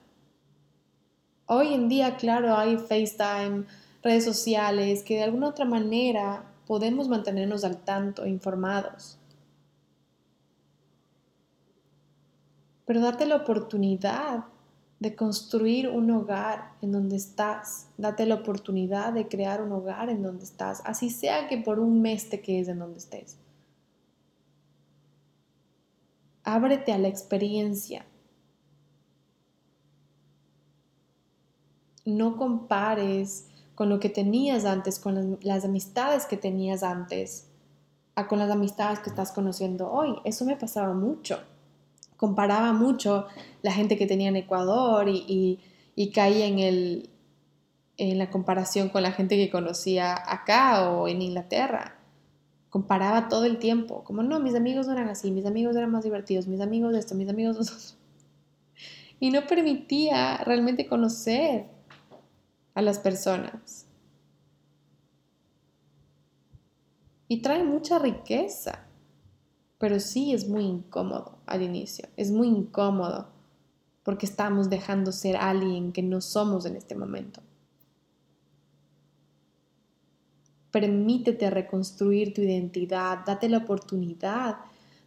Hoy 1.45 1.73
en 1.73 1.87
día, 1.87 2.17
claro, 2.17 2.55
hay 2.55 2.77
FaceTime, 2.77 3.65
redes 4.03 4.25
sociales, 4.25 5.03
que 5.03 5.15
de 5.15 5.23
alguna 5.23 5.47
otra 5.47 5.63
manera 5.63 6.43
podemos 6.67 7.07
mantenernos 7.07 7.63
al 7.63 7.77
tanto, 7.77 8.25
informados. 8.25 9.17
Pero 12.85 12.99
date 12.99 13.25
la 13.25 13.37
oportunidad 13.37 14.45
de 14.99 15.15
construir 15.15 15.87
un 15.87 16.11
hogar 16.11 16.73
en 16.81 16.91
donde 16.91 17.15
estás. 17.15 17.87
Date 17.97 18.25
la 18.25 18.35
oportunidad 18.35 19.13
de 19.13 19.29
crear 19.29 19.61
un 19.61 19.71
hogar 19.71 20.09
en 20.09 20.23
donde 20.23 20.43
estás, 20.43 20.81
así 20.83 21.09
sea 21.09 21.47
que 21.47 21.57
por 21.57 21.79
un 21.79 22.01
mes 22.01 22.29
te 22.29 22.41
quedes 22.41 22.67
en 22.67 22.79
donde 22.79 22.99
estés. 22.99 23.37
Ábrete 26.47 26.93
a 26.93 26.97
la 26.97 27.09
experiencia. 27.09 28.05
No 32.05 32.37
compares 32.37 33.49
con 33.75 33.89
lo 33.89 33.99
que 33.99 34.07
tenías 34.07 34.63
antes, 34.63 34.97
con 34.97 35.37
las, 35.41 35.65
amistades 35.65 36.25
que 36.25 36.37
tenías 36.37 36.83
antes, 36.83 37.49
a 38.15 38.29
con 38.29 38.39
las 38.39 38.49
amistades 38.49 38.99
que 38.99 39.09
estás 39.09 39.33
conociendo 39.33 39.91
hoy. 39.91 40.15
Eso 40.23 40.45
me 40.45 40.55
pasaba 40.55 40.93
mucho. 40.93 41.37
Comparaba 42.15 42.71
mucho 42.71 43.27
la 43.61 43.73
gente 43.73 43.97
que 43.97 44.07
tenía 44.07 44.29
en 44.29 44.37
Ecuador 44.37 45.09
y, 45.09 45.59
caía 46.13 46.45
en, 46.45 46.59
el, 46.59 47.09
en 47.97 48.17
la 48.17 48.29
comparación 48.29 48.87
con 48.87 49.03
la 49.03 49.11
gente 49.11 49.35
que 49.35 49.49
conocía 49.49 50.15
acá 50.15 50.91
o 50.91 51.09
en 51.09 51.21
Inglaterra 51.21 51.96
comparaba 52.77 53.27
todo 53.27 53.45
el 53.45 53.57
tiempo, 53.57 54.03
como 54.03 54.21
no, 54.21 54.39
mis 54.39 54.53
amigos 54.53 54.85
no 54.85 54.93
eran 54.93 55.09
así, 55.09 55.31
mis 55.31 55.47
amigos 55.47 55.75
eran 55.75 55.89
más 55.89 56.03
divertidos, 56.03 56.45
mis 56.45 56.61
amigos 56.61 56.95
esto, 56.95 57.15
mis 57.15 57.27
amigos 57.27 57.57
de 58.77 58.85
Y 59.19 59.31
no 59.31 59.47
permitía 59.47 60.37
realmente 60.45 60.85
conocer 60.85 61.65
a 62.75 62.83
las 62.83 62.99
personas. 62.99 63.87
Y 67.27 67.41
trae 67.41 67.63
mucha 67.63 67.97
riqueza, 67.97 68.85
pero 69.79 69.99
sí 69.99 70.35
es 70.35 70.47
muy 70.47 70.63
incómodo 70.63 71.39
al 71.47 71.63
inicio, 71.63 72.07
es 72.15 72.29
muy 72.29 72.47
incómodo 72.47 73.29
porque 74.03 74.27
estamos 74.27 74.69
dejando 74.69 75.11
ser 75.11 75.35
alguien 75.35 75.93
que 75.93 76.03
no 76.03 76.21
somos 76.21 76.67
en 76.67 76.75
este 76.75 76.93
momento. 76.93 77.41
Permítete 80.79 81.49
reconstruir 81.49 82.35
tu 82.35 82.41
identidad, 82.41 83.25
date 83.25 83.49
la 83.49 83.57
oportunidad 83.57 84.57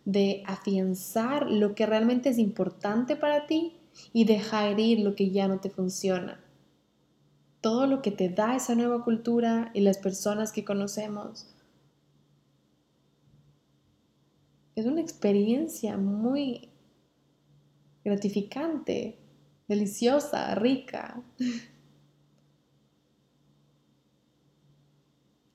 de 0.05 0.43
afianzar 0.45 1.49
lo 1.49 1.77
que 1.77 1.87
realmente 1.87 2.31
es 2.31 2.39
importante 2.39 3.15
para 3.15 3.47
ti 3.47 3.77
y 4.13 4.25
dejar 4.25 4.81
ir 4.81 4.99
lo 4.99 5.15
que 5.15 5.31
ya 5.31 5.47
no 5.47 5.61
te 5.61 5.71
funciona. 5.71 6.41
Todo 7.61 7.87
lo 7.87 8.03
que 8.03 8.11
te 8.11 8.29
da 8.31 8.57
esa 8.57 8.75
nueva 8.75 9.05
cultura 9.05 9.71
y 9.73 9.83
las 9.83 9.99
personas 9.99 10.51
que 10.51 10.65
conocemos 10.65 11.55
es 14.75 14.87
una 14.87 15.01
experiencia 15.01 15.97
muy 15.97 16.69
gratificante, 18.05 19.21
deliciosa, 19.69 20.53
rica. 20.57 21.23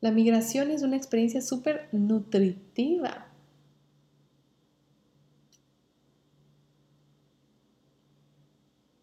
La 0.06 0.12
migración 0.12 0.70
es 0.70 0.84
una 0.84 0.98
experiencia 0.98 1.42
súper 1.42 1.90
nutritiva. 1.92 3.26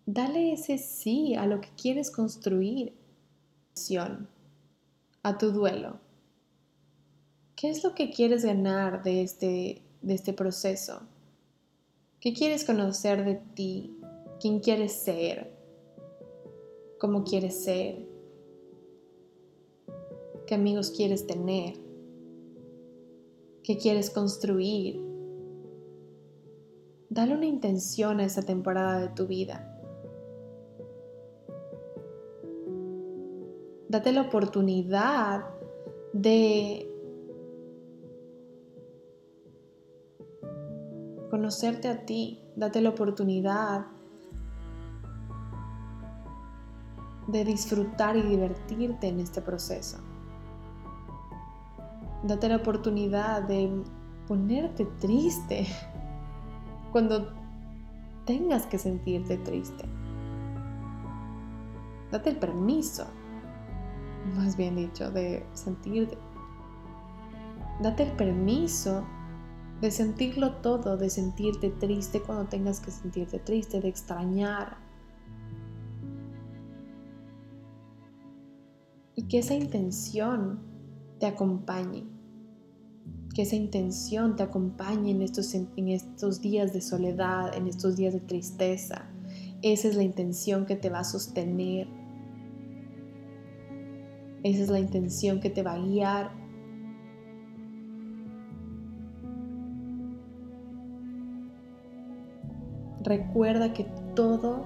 Dale 0.06 0.52
ese 0.52 0.78
sí 0.78 1.34
a 1.34 1.46
lo 1.46 1.60
que 1.60 1.70
quieres 1.70 2.12
construir. 2.12 2.94
A 5.24 5.38
tu 5.38 5.50
duelo. 5.50 5.98
¿Qué 7.56 7.70
es 7.70 7.82
lo 7.82 7.96
que 7.96 8.10
quieres 8.10 8.44
ganar 8.44 9.02
de 9.02 9.22
este, 9.22 9.82
de 10.02 10.14
este 10.14 10.32
proceso? 10.32 11.02
¿Qué 12.20 12.32
quieres 12.32 12.64
conocer 12.64 13.24
de 13.24 13.42
ti? 13.56 13.98
¿Quién 14.40 14.60
quieres 14.60 14.92
ser? 14.92 15.52
¿Cómo 17.00 17.24
quieres 17.24 17.64
ser? 17.64 18.11
¿Qué 20.52 20.56
amigos 20.56 20.90
quieres 20.90 21.26
tener? 21.26 21.78
¿Qué 23.64 23.78
quieres 23.78 24.10
construir? 24.10 25.02
Dale 27.08 27.34
una 27.34 27.46
intención 27.46 28.20
a 28.20 28.26
esa 28.26 28.42
temporada 28.42 29.00
de 29.00 29.08
tu 29.08 29.26
vida. 29.26 29.66
Date 33.88 34.12
la 34.12 34.20
oportunidad 34.20 35.46
de 36.12 36.86
conocerte 41.30 41.88
a 41.88 42.04
ti. 42.04 42.42
Date 42.56 42.82
la 42.82 42.90
oportunidad 42.90 43.86
de 47.28 47.42
disfrutar 47.42 48.18
y 48.18 48.20
divertirte 48.20 49.08
en 49.08 49.20
este 49.20 49.40
proceso. 49.40 50.11
Date 52.24 52.48
la 52.48 52.56
oportunidad 52.56 53.42
de 53.42 53.82
ponerte 54.28 54.84
triste 55.00 55.66
cuando 56.92 57.32
tengas 58.26 58.66
que 58.66 58.78
sentirte 58.78 59.38
triste. 59.38 59.84
Date 62.10 62.30
el 62.30 62.36
permiso 62.36 63.06
más 64.36 64.56
bien 64.56 64.76
dicho, 64.76 65.10
de 65.10 65.44
sentir, 65.52 66.08
date 67.82 68.04
el 68.04 68.12
permiso 68.12 69.04
de 69.80 69.90
sentirlo 69.90 70.56
todo, 70.56 70.96
de 70.96 71.10
sentirte 71.10 71.70
triste 71.70 72.22
cuando 72.22 72.44
tengas 72.46 72.80
que 72.80 72.90
sentirte 72.90 73.38
triste, 73.40 73.80
de 73.80 73.88
extrañar. 73.88 74.76
Y 79.16 79.24
que 79.24 79.40
esa 79.40 79.54
intención 79.54 80.60
te 81.18 81.26
acompañe, 81.26 82.06
que 83.32 83.42
esa 83.42 83.56
intención 83.56 84.36
te 84.36 84.42
acompañe 84.42 85.10
en 85.10 85.22
estos, 85.22 85.54
en 85.54 85.88
estos 85.88 86.40
días 86.40 86.72
de 86.72 86.80
soledad, 86.80 87.56
en 87.56 87.66
estos 87.66 87.96
días 87.96 88.12
de 88.12 88.20
tristeza. 88.20 89.06
Esa 89.62 89.88
es 89.88 89.94
la 89.94 90.02
intención 90.02 90.66
que 90.66 90.76
te 90.76 90.90
va 90.90 91.00
a 91.00 91.04
sostener 91.04 91.86
esa 94.44 94.64
es 94.64 94.70
la 94.70 94.80
intención 94.80 95.38
que 95.38 95.50
te 95.50 95.62
va 95.62 95.74
a 95.74 95.78
guiar. 95.78 96.32
Recuerda 103.04 103.72
que 103.72 103.84
todo 104.14 104.64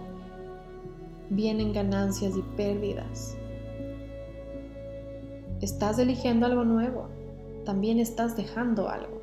viene 1.29 1.63
en 1.63 1.73
ganancias 1.75 2.35
y 2.37 2.43
pérdidas. 2.57 3.37
Estás 5.61 5.99
eligiendo 5.99 6.47
algo 6.47 6.65
nuevo, 6.65 7.09
también 7.67 7.99
estás 7.99 8.35
dejando 8.35 8.89
algo. 8.89 9.21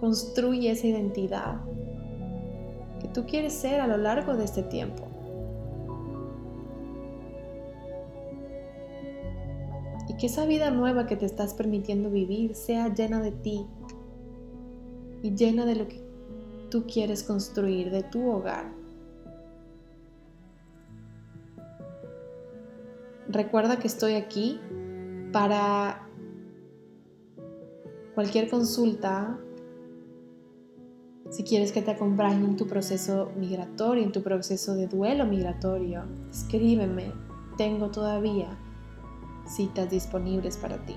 Construye 0.00 0.72
esa 0.72 0.88
identidad 0.88 1.60
que 3.00 3.06
tú 3.08 3.26
quieres 3.26 3.52
ser 3.52 3.80
a 3.80 3.86
lo 3.86 3.98
largo 3.98 4.34
de 4.34 4.44
este 4.44 4.64
tiempo. 4.64 5.12
y 10.08 10.14
que 10.14 10.26
esa 10.26 10.44
vida 10.46 10.70
nueva 10.70 11.06
que 11.06 11.16
te 11.16 11.26
estás 11.26 11.54
permitiendo 11.54 12.10
vivir 12.10 12.54
sea 12.56 12.92
llena 12.92 13.20
de 13.20 13.30
ti 13.30 13.66
y 15.22 15.34
llena 15.34 15.64
de 15.64 15.76
lo 15.76 15.88
que 15.88 16.02
tú 16.70 16.86
quieres 16.86 17.22
construir, 17.22 17.90
de 17.90 18.02
tu 18.02 18.28
hogar. 18.28 18.72
Recuerda 23.28 23.78
que 23.78 23.86
estoy 23.86 24.14
aquí 24.14 24.60
para 25.32 26.06
cualquier 28.14 28.50
consulta, 28.50 29.38
si 31.30 31.44
quieres 31.44 31.72
que 31.72 31.80
te 31.80 31.92
acompañe 31.92 32.44
en 32.44 32.56
tu 32.56 32.66
proceso 32.66 33.32
migratorio, 33.36 34.04
en 34.04 34.12
tu 34.12 34.22
proceso 34.22 34.74
de 34.74 34.86
duelo 34.86 35.24
migratorio, 35.24 36.04
escríbeme. 36.30 37.12
Tengo 37.56 37.90
todavía 37.90 38.58
citas 39.46 39.90
disponibles 39.90 40.58
para 40.58 40.84
ti. 40.84 40.96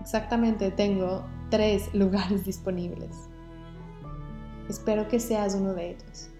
Exactamente, 0.00 0.70
tengo 0.70 1.24
tres 1.50 1.94
lugares 1.94 2.44
disponibles. 2.44 3.28
Espero 4.68 5.08
que 5.08 5.20
seas 5.20 5.54
uno 5.54 5.74
de 5.74 5.90
ellos. 5.90 6.30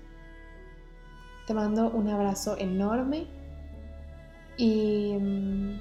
Te 1.47 1.53
mando 1.53 1.91
un 1.91 2.09
abrazo 2.09 2.57
enorme 2.59 3.27
y 4.57 5.15
mm, 5.19 5.81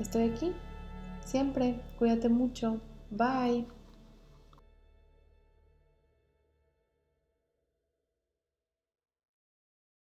estoy 0.00 0.30
aquí 0.30 0.52
siempre. 1.24 1.80
Cuídate 1.98 2.28
mucho. 2.28 2.80
Bye. 3.10 3.66